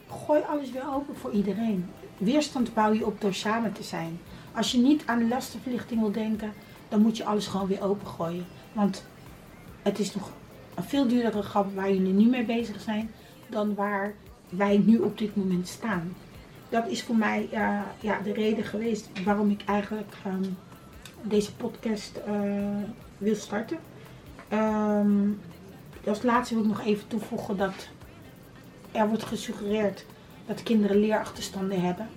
Gooi 0.08 0.42
alles 0.48 0.70
weer 0.70 0.94
open 0.94 1.16
voor 1.16 1.30
iedereen. 1.30 1.86
Weerstand 2.18 2.74
bouw 2.74 2.92
je 2.92 3.06
op 3.06 3.20
door 3.20 3.34
samen 3.34 3.72
te 3.72 3.82
zijn. 3.82 4.20
Als 4.54 4.72
je 4.72 4.78
niet 4.78 5.02
aan 5.06 5.28
lastenverlichting 5.28 6.00
wil 6.00 6.12
denken, 6.12 6.52
dan 6.88 7.00
moet 7.00 7.16
je 7.16 7.24
alles 7.24 7.46
gewoon 7.46 7.66
weer 7.66 7.82
opengooien. 7.82 8.46
Want 8.72 9.04
het 9.82 9.98
is 9.98 10.14
nog 10.14 10.30
een 10.74 10.84
veel 10.84 11.08
duurdere 11.08 11.42
grap 11.42 11.74
waar 11.74 11.92
jullie 11.92 12.12
nu 12.12 12.28
mee 12.28 12.44
bezig 12.44 12.80
zijn 12.80 13.10
dan 13.48 13.74
waar 13.74 14.14
wij 14.48 14.82
nu 14.84 14.98
op 14.98 15.18
dit 15.18 15.36
moment 15.36 15.68
staan. 15.68 16.14
Dat 16.68 16.88
is 16.88 17.02
voor 17.02 17.16
mij 17.16 17.48
uh, 17.52 17.80
ja, 18.00 18.18
de 18.24 18.32
reden 18.32 18.64
geweest 18.64 19.08
waarom 19.24 19.50
ik 19.50 19.62
eigenlijk 19.64 20.14
um, 20.26 20.56
deze 21.22 21.54
podcast 21.54 22.20
uh, 22.28 22.42
wil 23.18 23.34
starten. 23.34 23.78
Um, 24.52 25.40
als 26.06 26.22
laatste 26.22 26.54
wil 26.54 26.62
ik 26.62 26.68
nog 26.68 26.84
even 26.84 27.08
toevoegen 27.08 27.56
dat 27.56 27.88
er 28.92 29.08
wordt 29.08 29.24
gesuggereerd 29.24 30.04
dat 30.46 30.62
kinderen 30.62 30.96
leerachterstanden 30.96 31.80
hebben. 31.80 32.08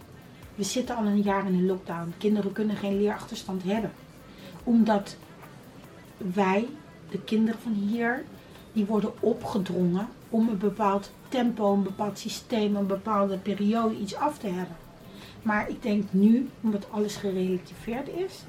We 0.55 0.63
zitten 0.63 0.95
al 0.95 1.05
een 1.05 1.21
jaar 1.21 1.47
in 1.47 1.53
een 1.53 1.65
lockdown. 1.65 2.13
Kinderen 2.17 2.51
kunnen 2.51 2.75
geen 2.75 2.97
leerachterstand 2.97 3.63
hebben. 3.63 3.91
Omdat 4.63 5.17
wij, 6.17 6.67
de 7.09 7.19
kinderen 7.21 7.59
van 7.59 7.73
hier, 7.73 8.25
die 8.73 8.85
worden 8.85 9.21
opgedrongen 9.21 10.07
om 10.29 10.49
een 10.49 10.57
bepaald 10.57 11.11
tempo, 11.29 11.73
een 11.73 11.83
bepaald 11.83 12.19
systeem, 12.19 12.75
een 12.75 12.87
bepaalde 12.87 13.37
periode 13.37 13.97
iets 13.97 14.15
af 14.15 14.37
te 14.37 14.47
hebben. 14.47 14.75
Maar 15.41 15.69
ik 15.69 15.81
denk 15.81 16.03
nu, 16.11 16.49
omdat 16.61 16.91
alles 16.91 17.15
gerelativeerd 17.15 18.07
is, 18.07 18.43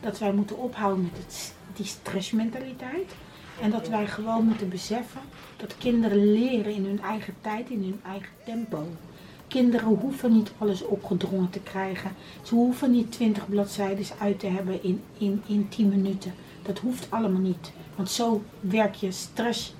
dat 0.00 0.18
wij 0.18 0.32
moeten 0.32 0.58
ophouden 0.58 1.10
met 1.12 1.54
die 1.72 1.86
stressmentaliteit. 1.86 3.14
En 3.60 3.70
dat 3.70 3.88
wij 3.88 4.06
gewoon 4.06 4.44
moeten 4.44 4.68
beseffen 4.68 5.20
dat 5.56 5.78
kinderen 5.78 6.32
leren 6.32 6.72
in 6.72 6.84
hun 6.84 7.02
eigen 7.02 7.34
tijd, 7.40 7.70
in 7.70 7.82
hun 7.82 8.00
eigen 8.06 8.32
tempo. 8.44 8.86
Kinderen 9.48 9.88
hoeven 9.88 10.32
niet 10.32 10.52
alles 10.58 10.82
opgedrongen 10.82 11.50
te 11.50 11.60
krijgen. 11.60 12.10
Ze 12.42 12.54
hoeven 12.54 12.90
niet 12.90 13.12
20 13.12 13.48
bladzijden 13.48 14.06
uit 14.20 14.38
te 14.38 14.46
hebben 14.46 14.82
in, 14.82 15.02
in, 15.18 15.42
in 15.46 15.68
10 15.68 15.88
minuten. 15.88 16.34
Dat 16.62 16.78
hoeft 16.78 17.06
allemaal 17.10 17.40
niet. 17.40 17.72
Want 17.96 18.10
zo 18.10 18.42
werk 18.60 18.94
je 18.94 19.12
stress 19.12 19.74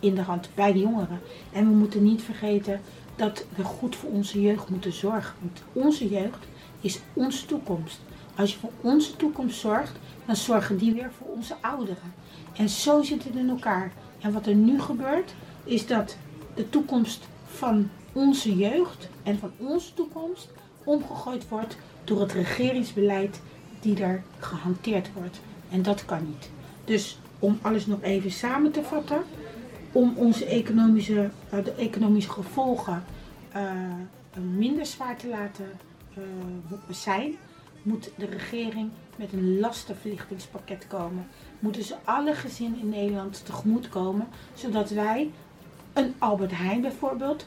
in 0.00 0.14
de 0.14 0.20
hand 0.20 0.48
bij 0.54 0.72
de 0.72 0.78
jongeren. 0.78 1.20
En 1.52 1.68
we 1.68 1.74
moeten 1.74 2.02
niet 2.02 2.22
vergeten 2.22 2.80
dat 3.16 3.44
we 3.54 3.64
goed 3.64 3.96
voor 3.96 4.10
onze 4.10 4.40
jeugd 4.40 4.68
moeten 4.68 4.92
zorgen. 4.92 5.34
Want 5.40 5.62
onze 5.72 6.08
jeugd 6.08 6.46
is 6.80 7.00
onze 7.12 7.46
toekomst. 7.46 8.00
Als 8.36 8.52
je 8.52 8.58
voor 8.58 8.72
onze 8.80 9.16
toekomst 9.16 9.60
zorgt, 9.60 9.98
dan 10.26 10.36
zorgen 10.36 10.78
die 10.78 10.92
weer 10.92 11.10
voor 11.18 11.26
onze 11.26 11.54
ouderen. 11.60 12.12
En 12.56 12.68
zo 12.68 13.02
zit 13.02 13.24
het 13.24 13.34
in 13.34 13.48
elkaar. 13.48 13.92
En 14.20 14.32
wat 14.32 14.46
er 14.46 14.54
nu 14.54 14.80
gebeurt, 14.80 15.34
is 15.64 15.86
dat 15.86 16.16
de 16.54 16.70
toekomst 16.70 17.28
van 17.46 17.88
onze 18.12 18.56
jeugd 18.56 19.08
en 19.22 19.38
van 19.38 19.50
onze 19.56 19.94
toekomst 19.94 20.48
omgegooid 20.84 21.48
wordt 21.48 21.76
door 22.04 22.20
het 22.20 22.32
regeringsbeleid 22.32 23.40
die 23.80 24.02
er 24.02 24.22
gehanteerd 24.38 25.12
wordt. 25.12 25.40
En 25.70 25.82
dat 25.82 26.04
kan 26.04 26.26
niet. 26.26 26.50
Dus 26.84 27.18
om 27.38 27.58
alles 27.62 27.86
nog 27.86 28.02
even 28.02 28.30
samen 28.30 28.72
te 28.72 28.82
vatten, 28.82 29.22
om 29.92 30.12
onze 30.16 30.44
economische, 30.44 31.30
uh, 31.54 31.64
de 31.64 31.72
economische 31.72 32.30
gevolgen 32.30 33.04
uh, 33.56 33.70
minder 34.56 34.86
zwaar 34.86 35.16
te 35.16 35.28
laten 35.28 35.70
uh, 36.18 36.24
zijn, 36.90 37.36
moet 37.82 38.10
de 38.16 38.26
regering 38.26 38.90
met 39.16 39.32
een 39.32 39.58
lastenverlichtingspakket 39.58 40.86
komen. 40.86 41.26
Moeten 41.58 41.82
ze 41.82 41.94
alle 42.04 42.34
gezinnen 42.34 42.80
in 42.80 42.88
Nederland 42.88 43.44
tegemoet 43.44 43.88
komen, 43.88 44.28
zodat 44.54 44.90
wij 44.90 45.30
een 45.92 46.14
Albert 46.18 46.56
Heijn 46.56 46.80
bijvoorbeeld 46.80 47.46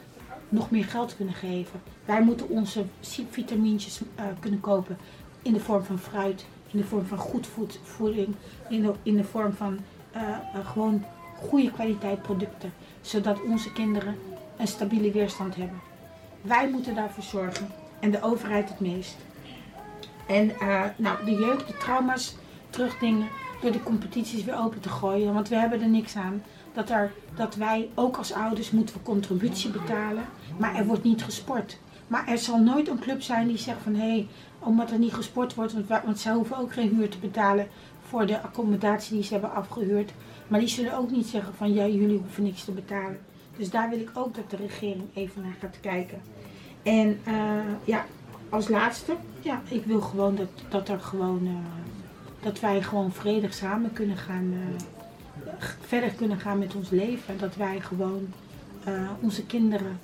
nog 0.49 0.71
meer 0.71 0.85
geld 0.85 1.15
kunnen 1.15 1.33
geven. 1.33 1.81
Wij 2.05 2.21
moeten 2.21 2.49
onze 2.49 2.85
vitamintjes 3.29 4.01
uh, 4.01 4.25
kunnen 4.39 4.59
kopen 4.59 4.97
in 5.41 5.53
de 5.53 5.59
vorm 5.59 5.83
van 5.83 5.99
fruit, 5.99 6.45
in 6.71 6.79
de 6.79 6.85
vorm 6.85 7.05
van 7.05 7.17
goed 7.17 7.47
voeding, 7.83 8.35
in 8.69 8.81
de, 8.81 8.93
in 9.03 9.15
de 9.15 9.23
vorm 9.23 9.53
van 9.53 9.79
uh, 10.15 10.21
uh, 10.21 10.67
gewoon 10.67 11.03
goede 11.35 11.71
kwaliteit 11.71 12.21
producten, 12.21 12.73
zodat 13.01 13.41
onze 13.41 13.71
kinderen 13.71 14.15
een 14.57 14.67
stabiele 14.67 15.11
weerstand 15.11 15.55
hebben. 15.55 15.79
Wij 16.41 16.69
moeten 16.69 16.95
daarvoor 16.95 17.23
zorgen 17.23 17.67
en 17.99 18.11
de 18.11 18.21
overheid 18.21 18.69
het 18.69 18.79
meest. 18.79 19.15
En 20.27 20.51
nou, 20.97 21.25
de 21.25 21.35
jeugd, 21.35 21.67
de 21.67 21.77
trauma's 21.77 22.35
terugdingen 22.69 23.27
door 23.61 23.71
de 23.71 23.83
competities 23.83 24.43
weer 24.43 24.59
open 24.59 24.79
te 24.79 24.89
gooien, 24.89 25.33
want 25.33 25.49
we 25.49 25.55
hebben 25.55 25.81
er 25.81 25.89
niks 25.89 26.15
aan 26.15 26.43
dat, 26.73 26.89
er, 26.89 27.11
dat 27.35 27.55
wij 27.55 27.89
ook 27.93 28.17
als 28.17 28.33
ouders 28.33 28.71
moeten 28.71 28.95
we 28.95 29.01
contributie 29.01 29.69
betalen, 29.69 30.25
maar 30.57 30.75
er 30.75 30.85
wordt 30.85 31.03
niet 31.03 31.23
gesport. 31.23 31.79
Maar 32.07 32.27
er 32.27 32.37
zal 32.37 32.59
nooit 32.59 32.87
een 32.87 32.99
club 32.99 33.21
zijn 33.21 33.47
die 33.47 33.57
zegt 33.57 33.81
van 33.83 33.95
hé, 33.95 34.07
hey, 34.07 34.27
omdat 34.59 34.91
er 34.91 34.99
niet 34.99 35.13
gesport 35.13 35.53
wordt, 35.53 35.73
want, 35.73 35.87
want 35.87 36.19
zij 36.19 36.33
hoeven 36.33 36.57
ook 36.57 36.73
geen 36.73 36.95
huur 36.95 37.09
te 37.09 37.17
betalen 37.17 37.67
voor 38.07 38.25
de 38.25 38.41
accommodatie 38.41 39.15
die 39.15 39.23
ze 39.23 39.33
hebben 39.33 39.53
afgehuurd. 39.53 40.11
Maar 40.47 40.59
die 40.59 40.69
zullen 40.69 40.97
ook 40.97 41.11
niet 41.11 41.27
zeggen 41.27 41.53
van 41.53 41.73
ja, 41.73 41.87
jullie 41.87 42.17
hoeven 42.17 42.43
niks 42.43 42.63
te 42.63 42.71
betalen. 42.71 43.19
Dus 43.57 43.69
daar 43.69 43.89
wil 43.89 43.99
ik 43.99 44.09
ook 44.13 44.35
dat 44.35 44.49
de 44.49 44.55
regering 44.55 45.03
even 45.13 45.41
naar 45.41 45.55
gaat 45.59 45.79
kijken. 45.79 46.21
En 46.83 47.19
uh, 47.27 47.59
ja, 47.83 48.05
als 48.55 48.67
laatste, 48.67 49.15
ja, 49.41 49.61
ik 49.67 49.85
wil 49.85 50.01
gewoon 50.01 50.35
dat, 50.35 50.47
dat 50.69 50.89
er 50.89 50.99
gewoon, 50.99 51.41
uh, 51.43 51.51
dat 52.41 52.59
wij 52.59 52.81
gewoon 52.81 53.11
vredig 53.11 53.53
samen 53.53 53.93
kunnen 53.93 54.17
gaan. 54.17 54.53
Uh, 54.53 54.59
verder 55.81 56.13
kunnen 56.13 56.39
gaan 56.39 56.59
met 56.59 56.75
ons 56.75 56.89
leven. 56.89 57.37
Dat 57.37 57.55
wij 57.55 57.79
gewoon 57.79 58.27
uh, 58.87 59.09
onze 59.21 59.45
kinderen 59.45 59.99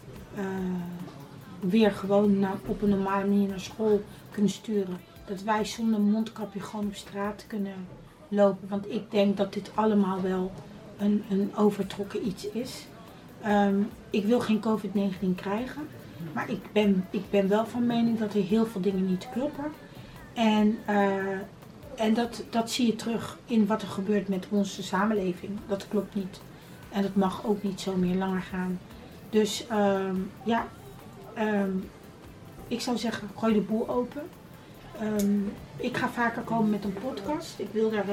weer 1.60 1.92
gewoon 1.92 2.40
naar, 2.40 2.56
op 2.66 2.82
een 2.82 2.90
normale 2.90 3.28
manier 3.28 3.50
naar 3.50 3.60
school 3.60 4.02
kunnen 4.32 4.52
sturen. 4.52 4.98
Dat 5.26 5.42
wij 5.42 5.66
zonder 5.66 6.00
mondkapje 6.00 6.60
gewoon 6.60 6.86
op 6.86 6.96
straat 6.96 7.46
kunnen 7.48 7.74
lopen. 8.28 8.68
Want 8.68 8.92
ik 8.92 9.12
denk 9.12 9.38
dat 9.38 9.54
dit 9.54 9.72
allemaal 9.74 10.22
wel 10.22 10.52
een, 10.98 11.24
een 11.30 11.52
overtrokken 11.56 12.28
iets 12.28 12.50
is. 12.50 12.88
Um, 13.48 13.90
ik 14.10 14.26
wil 14.26 14.40
geen 14.40 14.62
COVID-19 14.62 15.36
krijgen. 15.36 15.88
Maar 16.34 16.50
ik 16.50 16.72
ben, 16.72 17.06
ik 17.10 17.30
ben 17.30 17.48
wel 17.48 17.66
van 17.66 17.86
mening 17.86 18.20
dat 18.20 18.34
er 18.34 18.44
heel 18.44 18.66
veel 18.66 18.82
dingen 18.82 19.06
niet 19.06 19.28
kloppen. 19.34 19.66
En 20.34 20.78
uh, 20.90 21.40
en 21.96 22.14
dat, 22.14 22.44
dat 22.50 22.72
zie 22.72 22.86
je 22.86 22.96
terug 22.96 23.38
in 23.46 23.66
wat 23.66 23.82
er 23.82 23.88
gebeurt 23.88 24.28
met 24.28 24.48
onze 24.50 24.84
samenleving. 24.84 25.60
Dat 25.68 25.88
klopt 25.88 26.16
niet. 26.16 26.42
En 26.90 27.02
dat 27.02 27.16
mag 27.16 27.46
ook 27.46 27.64
niet 27.64 27.82
zo 27.82 27.96
meer 27.96 28.16
langer 28.16 28.42
gaan. 28.42 28.80
Dus 29.30 29.66
um, 29.72 30.32
ja, 30.44 30.68
um, 31.38 31.90
ik 32.68 32.82
zou 32.82 32.98
zeggen, 32.98 33.30
gooi 33.38 33.54
de 33.54 33.60
boel 33.60 33.90
open. 33.90 34.22
Um, 35.20 35.54
ik 35.76 35.98
ga 35.98 36.10
vaker 36.10 36.42
komen 36.42 36.70
met 36.70 36.84
een 36.84 36.94
podcast. 36.94 37.60
Ik 37.60 37.68
wil 37.72 37.92
daar. 37.92 38.06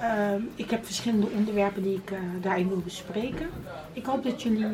Uh, 0.00 0.42
ik 0.54 0.70
heb 0.70 0.84
verschillende 0.84 1.26
onderwerpen 1.36 1.82
die 1.82 1.96
ik 1.96 2.10
uh, 2.10 2.18
daarin 2.40 2.68
wil 2.68 2.80
bespreken. 2.84 3.48
Ik 3.92 4.04
hoop 4.04 4.24
dat 4.24 4.42
jullie 4.42 4.66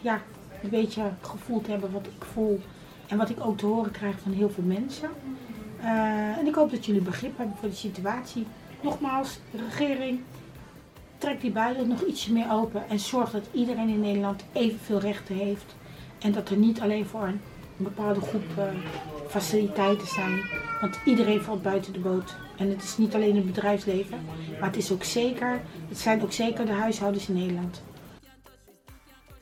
ja, 0.00 0.20
een 0.62 0.70
beetje 0.70 1.02
gevoeld 1.20 1.66
hebben 1.66 1.92
wat 1.92 2.06
ik 2.06 2.24
voel 2.32 2.60
en 3.08 3.16
wat 3.16 3.30
ik 3.30 3.46
ook 3.46 3.58
te 3.58 3.66
horen 3.66 3.90
krijg 3.90 4.18
van 4.18 4.32
heel 4.32 4.50
veel 4.50 4.64
mensen. 4.64 5.10
Uh, 5.80 6.38
en 6.38 6.46
ik 6.46 6.54
hoop 6.54 6.70
dat 6.70 6.86
jullie 6.86 7.02
begrip 7.02 7.38
hebben 7.38 7.56
voor 7.56 7.68
de 7.68 7.74
situatie. 7.74 8.46
Nogmaals, 8.82 9.38
de 9.50 9.58
regering, 9.64 10.20
trek 11.18 11.40
die 11.40 11.50
buiten 11.50 11.88
nog 11.88 12.02
ietsje 12.02 12.32
meer 12.32 12.50
open 12.50 12.88
en 12.88 12.98
zorg 12.98 13.30
dat 13.30 13.48
iedereen 13.52 13.88
in 13.88 14.00
Nederland 14.00 14.44
evenveel 14.52 15.00
rechten 15.00 15.36
heeft. 15.36 15.74
En 16.18 16.32
dat 16.32 16.48
er 16.48 16.56
niet 16.56 16.80
alleen 16.80 17.06
voor 17.06 17.22
een, 17.22 17.40
bepaalde 17.76 18.20
groep 18.20 18.44
uh, 18.58 18.64
faciliteiten 19.28 20.06
zijn. 20.06 20.40
Want 20.80 20.98
iedereen 21.04 21.40
valt 21.40 21.62
buiten 21.62 21.92
de 21.92 21.98
boot. 21.98 22.36
En 22.56 22.68
het 22.68 22.82
is 22.82 22.96
niet 22.98 23.14
alleen 23.14 23.36
het 23.36 23.46
bedrijfsleven, 23.46 24.18
maar 24.58 24.68
het, 24.68 24.76
is 24.76 24.92
ook 24.92 25.04
zeker, 25.04 25.60
het 25.88 25.98
zijn 25.98 26.22
ook 26.22 26.32
zeker 26.32 26.66
de 26.66 26.72
huishoudens 26.72 27.28
in 27.28 27.34
Nederland. 27.34 27.82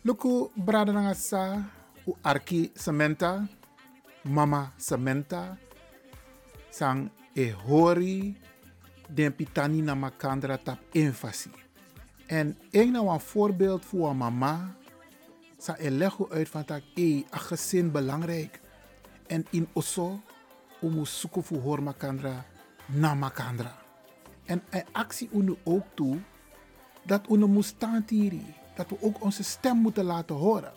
Luku 0.09 0.49
Bradanangasa, 0.57 1.69
Arki 2.25 2.73
Samantha, 2.75 3.47
Mama 4.25 4.73
Samantha, 4.79 5.59
sang 6.71 7.11
e 7.37 7.53
hori 7.53 8.35
den 9.05 9.33
pitani 9.33 9.83
na 9.83 9.93
makandra 9.95 10.57
tap 10.57 10.79
enfasi. 10.95 11.51
En 12.27 12.57
ik 12.71 12.91
nou 12.91 13.09
een 13.09 13.21
voorbeeld 13.21 13.85
voor 13.85 14.17
mama 14.17 14.75
sa 15.59 15.77
e 15.79 16.11
uit 16.31 16.49
van 16.49 16.65
tak 16.65 16.83
e 16.95 17.25
a 17.35 17.39
gezin 17.39 17.91
belangrijk. 17.93 18.61
En 19.27 19.45
in 19.51 19.69
osso 19.73 20.21
umu 20.81 21.05
suku 21.05 21.43
fu 21.43 21.59
hor 21.59 21.83
makandra 21.83 22.45
na 22.87 23.15
makandra. 23.15 23.77
En 24.45 24.63
e 24.71 24.83
actie 24.93 25.29
unu 25.33 25.57
ook 25.65 25.85
toe 25.95 26.19
dat 27.05 27.29
unu 27.29 27.47
moest 27.47 27.75
staan 27.75 28.05
tiri. 28.05 28.58
Dat 28.79 28.89
we 28.89 28.97
ook 29.01 29.23
onze 29.23 29.43
stem 29.43 29.77
moeten 29.77 30.05
laten 30.05 30.37
horen. 30.37 30.73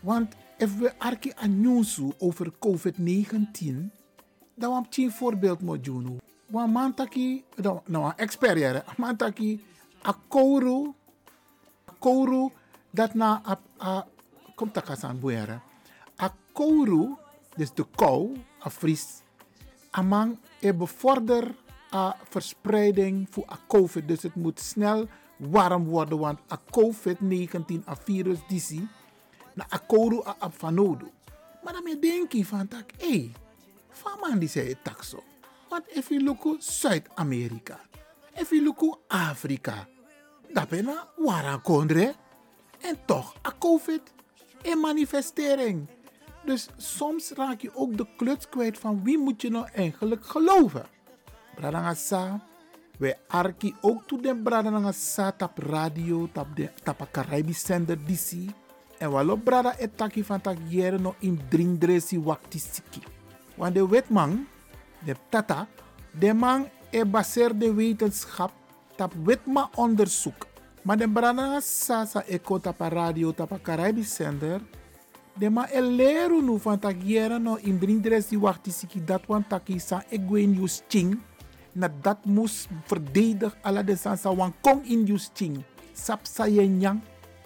Want 0.00 0.34
als 0.58 0.74
we 0.74 0.92
arki 0.98 1.32
anyusu 1.34 2.12
over 2.18 2.52
COVID-19, 2.52 3.90
dan 4.54 4.70
want 4.70 4.96
een 4.96 5.10
voorbeeld 5.10 5.60
moet 5.60 5.84
doen. 5.84 6.20
Want 6.46 6.72
mantaki, 6.72 7.44
nou 7.84 8.12
expert 8.16 8.96
mantaki, 8.96 9.64
a 10.06 10.14
kouru, 10.28 10.92
a 11.88 11.92
kouru, 11.98 12.50
dat 12.90 13.14
na 13.14 13.42
a, 13.80 14.06
komt 14.54 14.72
takasan 14.72 15.20
boeren. 15.20 15.62
A 16.20 16.32
dus 17.56 17.72
de 17.74 17.86
kou, 17.94 18.36
a 18.66 18.70
fris, 18.70 19.22
amang 19.90 20.38
e 20.60 20.72
bevorder 20.72 21.54
a 21.92 22.16
verspreiding 22.28 23.26
voor 23.30 23.44
a 23.52 23.58
COVID. 23.66 24.08
Dus 24.08 24.22
het 24.22 24.34
moet 24.34 24.60
snel 24.60 25.08
warm 25.40 25.84
worden, 25.84 26.18
want 26.18 26.38
a 26.52 26.60
COVID-19, 26.70 27.88
a 27.88 27.96
virus 28.04 28.38
disi, 28.48 28.88
na 29.54 29.66
a 29.72 29.78
kouru 29.78 30.22
a 30.26 30.34
apfanodu. 30.38 31.10
Maar 31.64 31.72
dan 31.72 32.00
denk 32.00 32.32
je 32.32 32.46
van 32.46 32.68
tak, 32.68 32.90
hé, 32.96 33.08
hey, 33.08 33.32
van 33.88 34.18
man 34.20 34.38
die 34.38 34.48
zei 34.48 34.76
tak 34.82 35.02
zo. 35.02 35.22
Want 35.68 35.82
if 35.88 36.08
you 36.08 36.22
look 36.22 36.56
Zuid-Amerika, 36.58 37.80
if 38.34 38.50
you 38.50 38.62
look 38.62 38.98
Afrika, 39.06 39.88
dat 40.52 40.68
ben 40.68 40.84
je 40.84 41.00
wara 41.16 41.56
kondre. 41.56 42.14
En 42.80 42.96
toch, 43.04 43.34
a 43.46 43.52
COVID, 43.58 44.00
een 44.62 44.80
manifestering. 44.80 45.88
Dus 46.44 46.68
soms 46.76 47.30
raak 47.30 47.60
je 47.60 47.74
ook 47.74 47.96
de 47.96 48.06
kluts 48.16 48.48
kwijt 48.48 48.78
van 48.78 49.04
wie 49.04 49.18
moet 49.18 49.42
je 49.42 49.50
nou 49.50 49.68
eigenlijk 49.72 50.26
geloven. 50.26 50.86
Bradangasa, 51.54 52.40
wij 53.00 53.16
arki 53.32 53.74
ook 53.80 54.04
toe 54.06 54.20
den 54.20 54.42
Bradangasa 54.42 55.32
tap 55.32 55.58
radio, 55.58 56.28
tap 56.32 56.52
de 56.56 56.68
tap 56.84 57.00
Caribisch 57.10 57.64
zender 57.64 57.96
DC. 57.96 58.52
En 58.98 59.10
walo 59.10 59.36
brada 59.36 59.72
etaki 59.78 60.24
van 60.24 60.40
tak 60.40 60.58
jere 60.68 60.98
no 60.98 61.14
in 61.24 61.40
drindresi 61.48 62.20
wakti 62.20 62.58
siki. 62.58 63.00
Want 63.56 63.74
de 63.74 63.88
wetman, 63.88 64.46
de 65.04 65.16
tata, 65.28 65.66
de 66.12 66.34
man 66.34 66.68
e 66.90 67.04
baseer 67.04 67.58
de 67.58 67.72
wetenschap 67.74 68.52
tap 68.96 69.14
wetma 69.24 69.70
onderzoek. 69.74 70.46
Maar 70.82 70.96
de 70.96 71.08
brada 71.08 71.60
sasa 71.60 72.24
eko 72.26 72.58
tapa 72.58 72.88
radio 72.88 73.32
tapa 73.32 73.58
Caribisch 73.62 74.14
zender, 74.14 74.60
de 75.34 75.50
ma 75.50 75.64
e 75.72 75.80
leru 75.80 76.42
nu 76.42 76.58
van 76.58 76.78
tak 76.78 76.96
jere 77.04 77.38
no 77.38 77.56
in 77.56 77.78
drindresi 77.78 78.38
wakti 78.38 78.70
siki 78.70 79.04
dat 79.04 79.26
wan 79.26 79.46
taki 79.48 79.78
sa 79.78 80.04
egwen 80.10 80.52
yus 80.54 80.82
ching, 80.88 81.16
na 81.72 81.88
dat 81.88 82.24
moes 82.24 82.66
verdedig 82.86 83.54
ala 83.62 83.82
de 83.82 83.96
sansa 83.96 84.32
wan 84.34 84.54
kong 84.60 84.84
in 84.84 85.06
yus 85.06 85.30
ching. 85.34 85.62
Sap 85.92 86.26
sa 86.26 86.46
ye 86.48 86.66
nyang, 86.66 87.00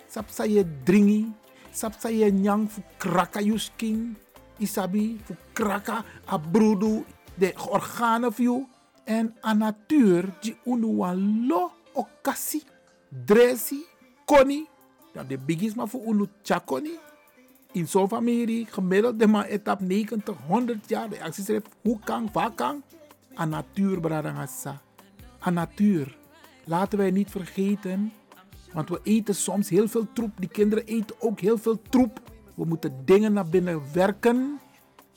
sap 0.09 0.31
sa 0.31 0.45
ye 0.45 0.64
dringi, 0.85 1.33
sap 1.72 1.99
sa 1.99 2.09
ye 2.09 2.31
nyang 2.31 2.68
fu 2.68 2.83
kraka 2.99 3.43
yus 3.43 3.70
king, 3.77 4.14
isabi 4.61 5.18
fu 5.25 5.35
kraka 5.53 6.05
a 6.27 6.39
de 7.37 7.53
organen 7.57 8.66
en 9.07 9.35
a 9.43 9.55
natuur 9.55 10.33
die 10.41 10.57
unu 10.64 10.97
wan 10.99 11.51
okasi 11.95 12.62
dresi 13.09 13.85
koni. 14.25 14.66
Dat 15.12 15.29
de 15.29 15.39
bigis 15.39 15.75
maar 15.75 15.89
voor 15.89 16.07
unu 16.07 16.27
chakoni 16.43 16.99
in 17.75 17.89
zo'n 17.89 18.09
familie 18.09 18.66
gemiddeld 18.70 19.18
de 19.18 19.27
maar 19.27 19.47
etap 19.47 19.81
90 19.81 20.37
100 20.47 20.89
jaar 20.89 21.09
de 21.09 21.22
actie 21.22 21.45
schrijft 21.45 21.68
hoe 21.83 21.99
kan 22.05 22.29
waar 22.33 22.53
kan 22.55 22.83
a 23.39 23.45
natuur 23.45 24.01
bradangasa 24.01 24.80
a 25.47 25.51
natuur. 25.51 26.16
Laten 26.64 26.99
wij 26.99 27.11
niet 27.11 27.30
vergeten 27.30 28.12
want 28.74 28.89
we 28.89 29.01
eten 29.03 29.35
soms 29.35 29.68
heel 29.68 29.89
veel 29.89 30.07
troep. 30.12 30.30
Die 30.39 30.49
kinderen 30.49 30.87
eten 30.87 31.16
ook 31.18 31.41
heel 31.41 31.59
veel 31.59 31.82
troep. 31.89 32.20
We 32.55 32.64
moeten 32.64 33.05
dingen 33.05 33.32
naar 33.32 33.49
binnen 33.49 33.82
werken 33.93 34.61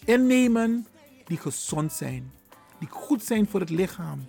innemen 0.05 0.87
die 1.25 1.37
gezond 1.37 1.93
zijn, 1.93 2.31
die 2.79 2.89
goed 2.89 3.23
zijn 3.23 3.47
voor 3.47 3.59
het 3.59 3.69
lichaam, 3.69 4.25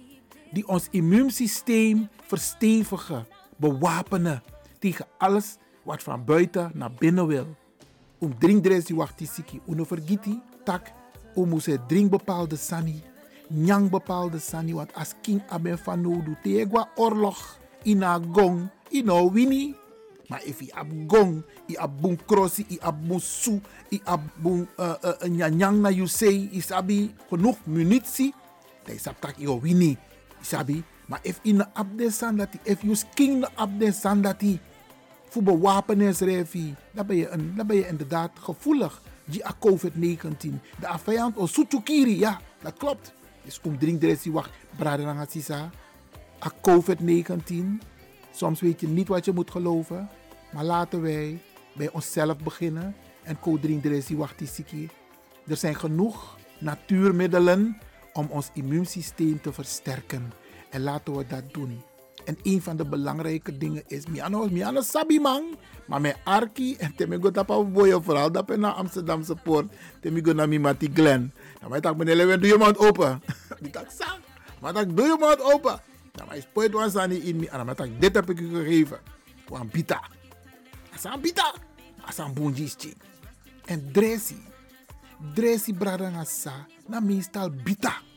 die 0.51 0.69
ons 0.69 0.89
immuunsysteem 0.91 2.09
verstevigen, 2.27 3.27
bewapenen 3.57 4.43
tegen 4.79 5.07
alles 5.19 5.57
wat 5.83 6.03
van 6.03 6.25
buiten 6.25 6.71
naar 6.75 6.93
binnen 6.93 7.27
wil. 7.27 7.57
Om 8.19 8.39
drink 8.39 8.65
die 8.65 8.97
wacht 8.97 9.21
siki, 9.33 9.61
uno 9.69 9.85
vergiti, 9.85 10.41
tak, 10.65 10.93
om 11.35 11.61
ze 11.61 11.79
drink 11.87 12.11
bepaalde 12.11 12.57
sani, 12.57 13.03
nyang 13.49 13.91
bepaalde 13.91 14.39
sani, 14.39 14.75
want 14.75 14.95
als 14.95 15.15
king 15.21 15.43
aben 15.49 15.79
van 15.79 16.01
nodu, 16.01 16.37
teegwa 16.43 16.89
oorlog, 16.97 17.59
ina 17.83 18.19
gong, 18.33 18.69
ino 18.91 19.31
wini, 19.33 19.75
maar 20.29 20.45
if 20.45 20.61
je 20.61 20.75
ab 20.75 20.89
gong, 21.07 21.43
je 21.67 21.79
ab 21.79 21.91
crossi, 22.27 22.65
je 22.69 22.81
ab 22.81 22.97
bun 23.09 23.21
su, 23.21 23.61
je 23.89 24.01
ab 24.05 24.21
uh, 24.45 24.61
uh, 24.77 25.29
nyanyang 25.29 25.81
na 25.81 25.89
you 25.89 26.07
say, 26.07 26.49
isabi 26.53 27.15
genoeg 27.31 27.57
munitie, 27.65 28.35
dan 28.85 28.95
is 28.95 29.03
tak 29.03 29.37
je 29.37 29.61
wini, 29.61 29.97
isabi. 30.41 30.85
Maar 31.09 31.21
if 31.23 31.41
in 31.43 31.65
ab 31.73 31.97
de 31.97 32.11
sandati, 32.11 32.59
if 32.63 32.83
you 32.83 32.97
king 33.15 33.41
na 33.41 33.49
ab 33.57 33.79
de 33.79 33.93
sandati, 33.93 34.61
voor 35.29 35.43
bewapenis 35.43 36.21
refi, 36.21 36.75
dan 36.93 37.07
ben 37.07 37.17
je, 37.17 37.29
een, 37.29 37.63
ben 37.67 37.77
je 37.77 37.89
inderdaad 37.89 38.31
gevoelig. 38.41 39.03
Die 39.25 39.47
a 39.47 39.55
COVID-19, 39.67 40.61
de 40.81 40.87
afvijand 40.87 41.37
o 41.37 41.47
sutukiri, 41.47 42.19
ja, 42.19 42.41
dat 42.63 42.77
klopt. 42.77 43.13
Dus 43.49 43.61
drink 43.79 44.01
de 44.01 44.31
wacht, 44.33 44.51
brader 44.77 45.27
sisa, 45.29 45.71
a 46.45 46.53
COVID-19, 46.61 47.81
Soms 48.39 48.61
weet 48.61 48.81
je 48.81 48.89
niet 48.89 49.09
wat 49.09 49.25
je 49.25 49.33
moet 49.33 49.51
geloven. 49.51 50.09
Maar 50.53 50.65
laten 50.65 51.03
wij 51.03 51.43
bij 51.75 51.91
onszelf 51.91 52.39
beginnen. 52.39 52.97
En 53.23 53.41
Codrindresi 53.41 54.17
Wachtisiki. 54.17 54.89
Er 55.47 55.57
zijn 55.57 55.75
genoeg 55.75 56.37
natuurmiddelen 56.59 57.79
om 58.13 58.27
ons 58.31 58.51
immuunsysteem 58.53 59.41
te 59.41 59.53
versterken. 59.53 60.33
En 60.71 60.81
laten 60.81 61.17
we 61.17 61.27
dat 61.27 61.53
doen. 61.53 61.83
En 62.29 62.37
een 62.43 62.61
van 62.63 62.77
de 62.77 62.85
belangrijke 62.85 63.57
dingen 63.57 63.83
is, 63.87 64.07
Miano, 64.07 64.49
Miano 64.53 64.85
sabi 64.85 65.17
man, 65.17 65.57
maar 65.87 66.01
mijn 66.01 66.17
arki 66.25 66.77
en 66.77 66.93
temigo 66.93 67.31
tapa 67.31 67.57
boyo 67.65 68.01
vooral 68.01 68.33
dat 68.33 68.57
naar 68.57 68.73
Amsterdamse 68.73 69.35
poort, 69.35 69.73
temigo 70.01 70.33
na 70.33 70.47
mi 70.47 70.59
mati 70.59 70.91
Glen. 70.93 71.33
Dan 71.61 71.71
mij 71.71 71.81
tak 71.81 71.97
meneer 71.97 72.17
Lewin, 72.17 72.41
doe 72.41 72.49
je 72.49 72.57
mond 72.57 72.79
open. 72.79 73.23
Die 73.65 73.71
tak 73.71 73.89
sang, 73.91 74.21
maar 74.61 74.73
tak 74.73 74.97
doe 74.97 75.07
je 75.07 75.17
mond 75.19 75.41
open. 75.41 75.81
Dan 76.13 76.27
mij 76.29 76.41
spoit 76.41 76.73
was 76.73 76.97
aan 76.97 77.11
in 77.11 77.37
mi, 77.37 77.47
en 77.47 77.67
dan 77.67 77.75
tak 77.75 77.89
dit 78.01 78.15
heb 78.15 78.31
ik 78.31 78.41
u 78.41 78.55
gegeven. 78.55 79.01
Wan 79.49 79.69
bita. 79.73 80.01
Asan 80.95 81.21
bita. 81.21 81.55
Asan 82.05 82.35
bunjischi. 82.35 82.93
En 83.65 83.93
dresi. 83.93 84.37
Dresi 85.35 85.75
bradang 85.75 86.17
asa. 86.17 86.67
Na 86.87 87.01
meestal 87.01 87.51
bita. 87.51 88.08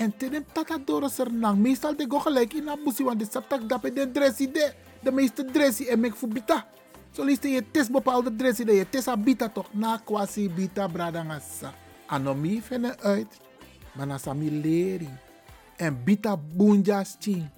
En 0.00 0.16
tenem 0.16 0.44
tata 0.52 0.78
doro 0.78 1.08
sernang. 1.08 1.58
Meestal 1.60 1.96
de 1.96 2.06
go 2.08 2.18
gelijk 2.18 2.54
in 2.54 2.68
abusi. 2.68 3.04
Want 3.04 3.18
de 3.18 3.26
saptak 3.30 3.68
dape 3.68 3.92
de 3.92 4.10
dresi 4.10 4.50
de. 4.50 4.72
De 5.02 5.12
meeste 5.12 5.44
dresi 5.44 5.86
en 5.86 6.00
mek 6.00 6.16
voor 6.16 6.28
bita. 6.28 6.66
Zo 7.10 7.24
liefst 7.24 7.42
je 7.44 7.64
test 7.70 7.90
bepaalde 7.90 8.36
dressie. 8.36 8.72
Je 8.72 8.88
test 8.88 9.08
a 9.08 9.16
bita 9.16 9.48
toch. 9.48 9.72
Na 9.72 10.00
kwasi 10.04 10.50
bita 10.50 10.88
bradang 10.88 11.30
asa. 11.30 11.74
Anomi 12.06 12.62
vene 12.62 12.98
uit. 12.98 13.40
Maar 13.94 14.06
na 14.06 14.18
leri. 14.34 15.08
En 15.76 16.04
bita 16.04 16.36
bunjas 16.36 17.16
ching. 17.18 17.48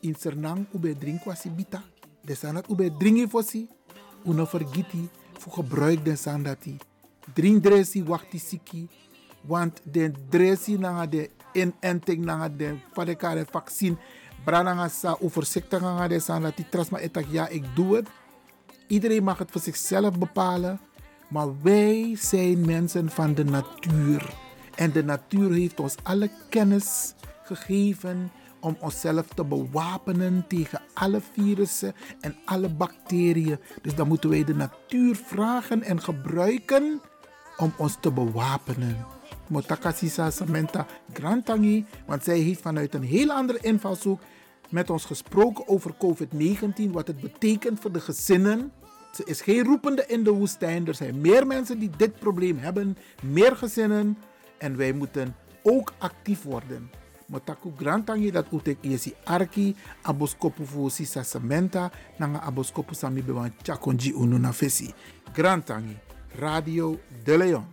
In 0.00 0.14
sernang 0.14 0.66
ube 0.72 0.98
drink 0.98 1.20
kwasi 1.20 1.50
bita. 1.50 1.82
De 2.22 2.34
sanat 2.34 2.70
ube 2.70 2.96
dringi 2.98 3.28
fosi. 3.28 3.68
Uno 4.24 4.44
vergiti 4.44 5.08
voor 5.38 5.52
gebruik 5.52 6.04
den 6.04 6.18
sandati. 6.18 6.76
Drink 7.34 7.62
dresi 7.62 8.04
wakti 8.04 8.38
siki. 8.38 8.88
Want 9.40 9.80
den 9.82 10.14
dresi 10.28 10.78
nanga 10.78 11.06
de 11.06 11.30
inenting 11.52 12.24
nanga 12.24 12.48
de 12.48 12.76
vadekare 12.92 13.46
vaccin. 13.50 13.98
Brananga 14.44 14.88
sa 14.88 15.16
overzichtig 15.20 15.80
nanga 15.80 16.08
de 16.08 16.20
sandati. 16.20 16.68
Trasma 16.68 16.98
etak 16.98 17.26
ja 17.30 17.48
ik 17.48 17.64
doe 17.74 17.96
het. 17.96 18.08
Iedereen 18.86 19.24
mag 19.24 19.38
het 19.38 19.50
voor 19.50 19.60
zichzelf 19.60 20.18
bepalen. 20.18 20.80
Maar 21.28 21.62
wij 21.62 22.16
zijn 22.16 22.66
mensen 22.66 23.10
van 23.10 23.34
de 23.34 23.44
natuur. 23.44 24.34
En 24.74 24.92
de 24.92 25.04
natuur 25.04 25.52
heeft 25.52 25.80
ons 25.80 25.94
alle 26.02 26.30
kennis 26.48 27.14
gegeven 27.44 28.30
om 28.60 28.76
onszelf 28.80 29.26
te 29.34 29.44
bewapenen 29.44 30.44
tegen 30.48 30.80
alle 30.94 31.20
virussen 31.32 31.94
en 32.20 32.36
alle 32.44 32.68
bacteriën. 32.68 33.58
Dus 33.82 33.94
dan 33.94 34.08
moeten 34.08 34.30
wij 34.30 34.44
de 34.44 34.54
natuur 34.54 35.16
vragen 35.16 35.82
en 35.82 36.00
gebruiken 36.00 37.00
om 37.56 37.72
ons 37.76 37.96
te 38.00 38.12
bewapenen. 38.12 39.17
Motakasisa 39.48 40.30
Samantha 40.30 40.86
Grantangi, 41.12 41.84
want 42.06 42.24
zij 42.24 42.38
heeft 42.38 42.60
vanuit 42.60 42.94
een 42.94 43.02
heel 43.02 43.32
andere 43.32 43.58
invalshoek 43.60 44.20
met 44.70 44.90
ons 44.90 45.04
gesproken 45.04 45.68
over 45.68 45.94
COVID-19, 45.94 46.90
wat 46.90 47.06
het 47.06 47.20
betekent 47.20 47.80
voor 47.80 47.92
de 47.92 48.00
gezinnen. 48.00 48.72
Ze 49.12 49.24
is 49.24 49.40
geen 49.40 49.64
roepende 49.64 50.04
in 50.06 50.24
de 50.24 50.30
woestijn. 50.30 50.86
Er 50.86 50.94
zijn 50.94 51.20
meer 51.20 51.46
mensen 51.46 51.78
die 51.78 51.90
dit 51.96 52.18
probleem 52.18 52.58
hebben, 52.58 52.96
meer 53.22 53.56
gezinnen. 53.56 54.18
En 54.58 54.76
wij 54.76 54.92
moeten 54.92 55.36
ook 55.62 55.92
actief 55.98 56.42
worden. 56.42 56.90
Motaku 57.26 57.72
grantangi 57.76 58.30
dat 58.30 58.46
utek 58.52 58.78
yesi 58.80 59.14
arki 59.24 59.76
aboskopu 60.02 60.64
sisa 60.88 61.22
sementa 61.22 61.90
nanga 62.16 62.40
aboskopu 62.40 62.94
sami 62.94 63.22
bewan 63.22 63.52
chakonji 63.62 64.12
unu. 64.12 64.40
Grantangi, 65.32 65.96
Radio 66.38 66.98
De 67.24 67.36
Leon. 67.36 67.66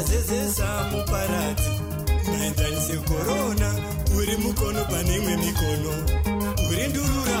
chazezesa 0.00 0.66
muparadzi. 0.92 1.70
Maenzanise 2.30 2.96
korona 3.08 3.68
uri 4.16 4.36
mukono 4.36 4.84
pane 4.90 5.16
imwe 5.16 5.36
mikono. 5.36 5.92
Uri 6.70 6.88
ndurura. 6.88 7.40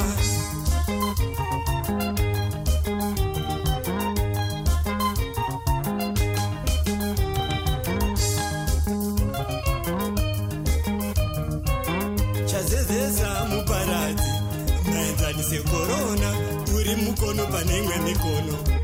Chazezesa 12.46 13.44
muparadzi. 13.50 14.30
Maenzanise 14.84 15.58
korona 15.70 16.30
uri 16.74 16.94
mukono 16.96 17.46
pane 17.46 17.78
imwe 17.78 17.96
mikono. 17.98 18.79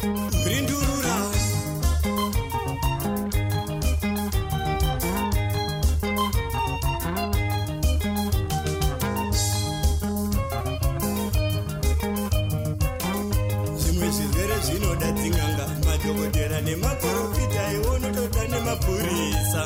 kurisa 18.86 19.65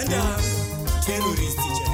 Uganda 0.00 0.36
terrorist 1.04 1.58
teacher. 1.58 1.89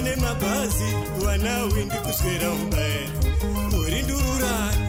nemabhazi 0.00 0.88
vana 1.24 1.64
wendi 1.64 1.96
kuswera 1.96 2.50
umbae 2.50 3.08
muri 3.72 4.02
ndururani 4.02 4.85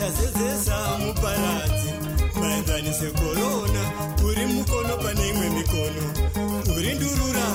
chazezesa 0.00 0.76
muparadzi. 0.98 1.90
Maenzanise 2.40 3.08
korona 3.18 3.82
uri 4.28 4.46
mukono 4.46 4.96
pane 5.02 5.28
imwe 5.28 5.48
mikono. 5.56 6.04
Uri 6.76 6.90
ndurura. 6.94 7.46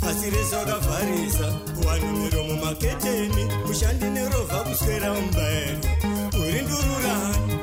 Pasi 0.00 0.30
rese 0.30 0.56
wakavharisa 0.56 1.46
wanhu 1.86 2.12
miromo 2.18 2.64
maketeni 2.64 3.44
mushandi 3.66 4.04
mberi 4.84 5.78
uri 6.40 6.60
ndururani 6.64 7.54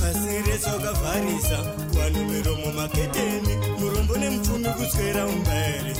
pasi 0.00 0.42
rese 0.46 0.70
wakavharisa 0.70 1.58
wanhu 1.98 2.24
miromo 2.32 2.72
maketeni 2.76 3.54
murombo 3.80 4.16
nemupfumi 4.16 4.68
kuswera 4.68 5.26
mberi 5.26 5.94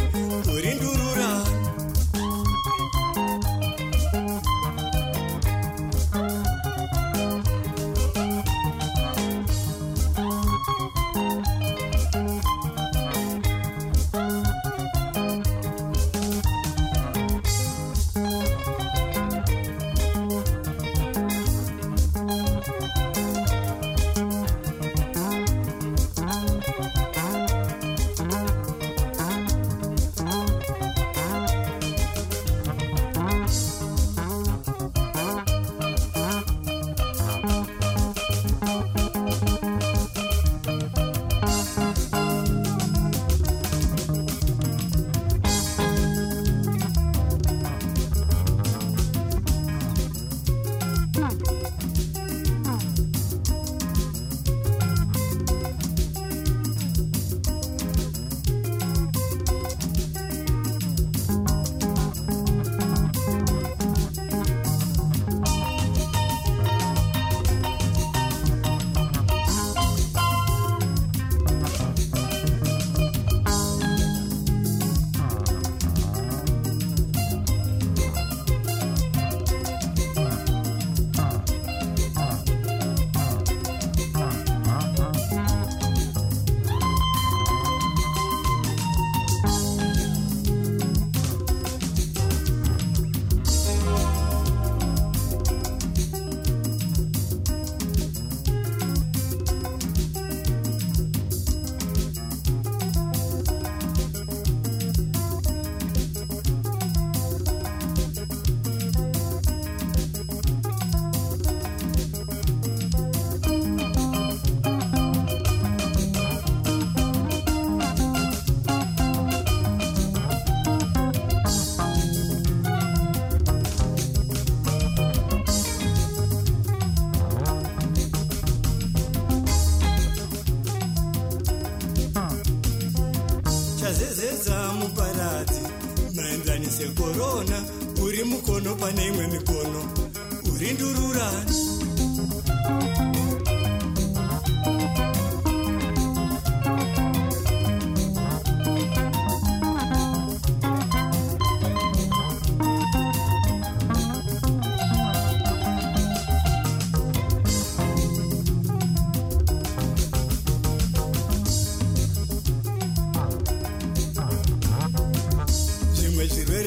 Ipanema 138.81 139.28
me 139.31 139.39
go 139.45 139.59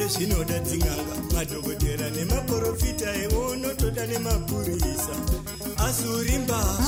zvese 0.04 0.18
zvinoda 0.18 0.58
dzin'anga 0.60 1.16
madhokodhera 1.34 2.10
nemaprofita 2.10 3.08
iwe 3.24 3.38
unotoda 3.52 4.06
nemapurisa 4.06 5.14
asi 5.86 6.06
uri 6.08 6.38
mbaa 6.38 6.78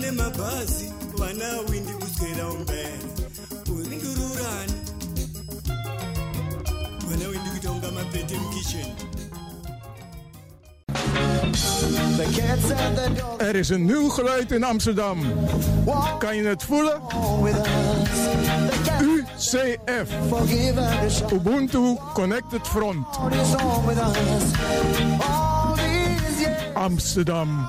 vane 0.00 0.10
mabhazi 0.12 0.92
vana 1.18 1.60
windi 1.70 1.92
kuswera 1.92 2.48
umbere 2.48 2.98
urindururani 3.72 4.74
vana 7.08 7.28
windi 7.28 7.50
kuita 7.50 7.70
unga 7.70 7.90
mapete 7.90 8.34
mukitchen 8.38 8.94
Er 13.38 13.56
is 13.56 13.68
een 13.68 13.84
nieuw 13.84 14.08
geluid 14.08 14.52
in 14.52 14.64
Amsterdam. 14.64 15.18
Kan 16.18 16.36
je 16.36 16.42
het 16.42 16.62
voelen? 16.62 17.00
UCF. 19.00 20.10
Ubuntu 21.32 21.96
Connected 22.14 22.66
Front. 22.66 23.06
Amsterdam. 26.74 27.68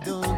I 0.00 0.04
do. 0.04 0.37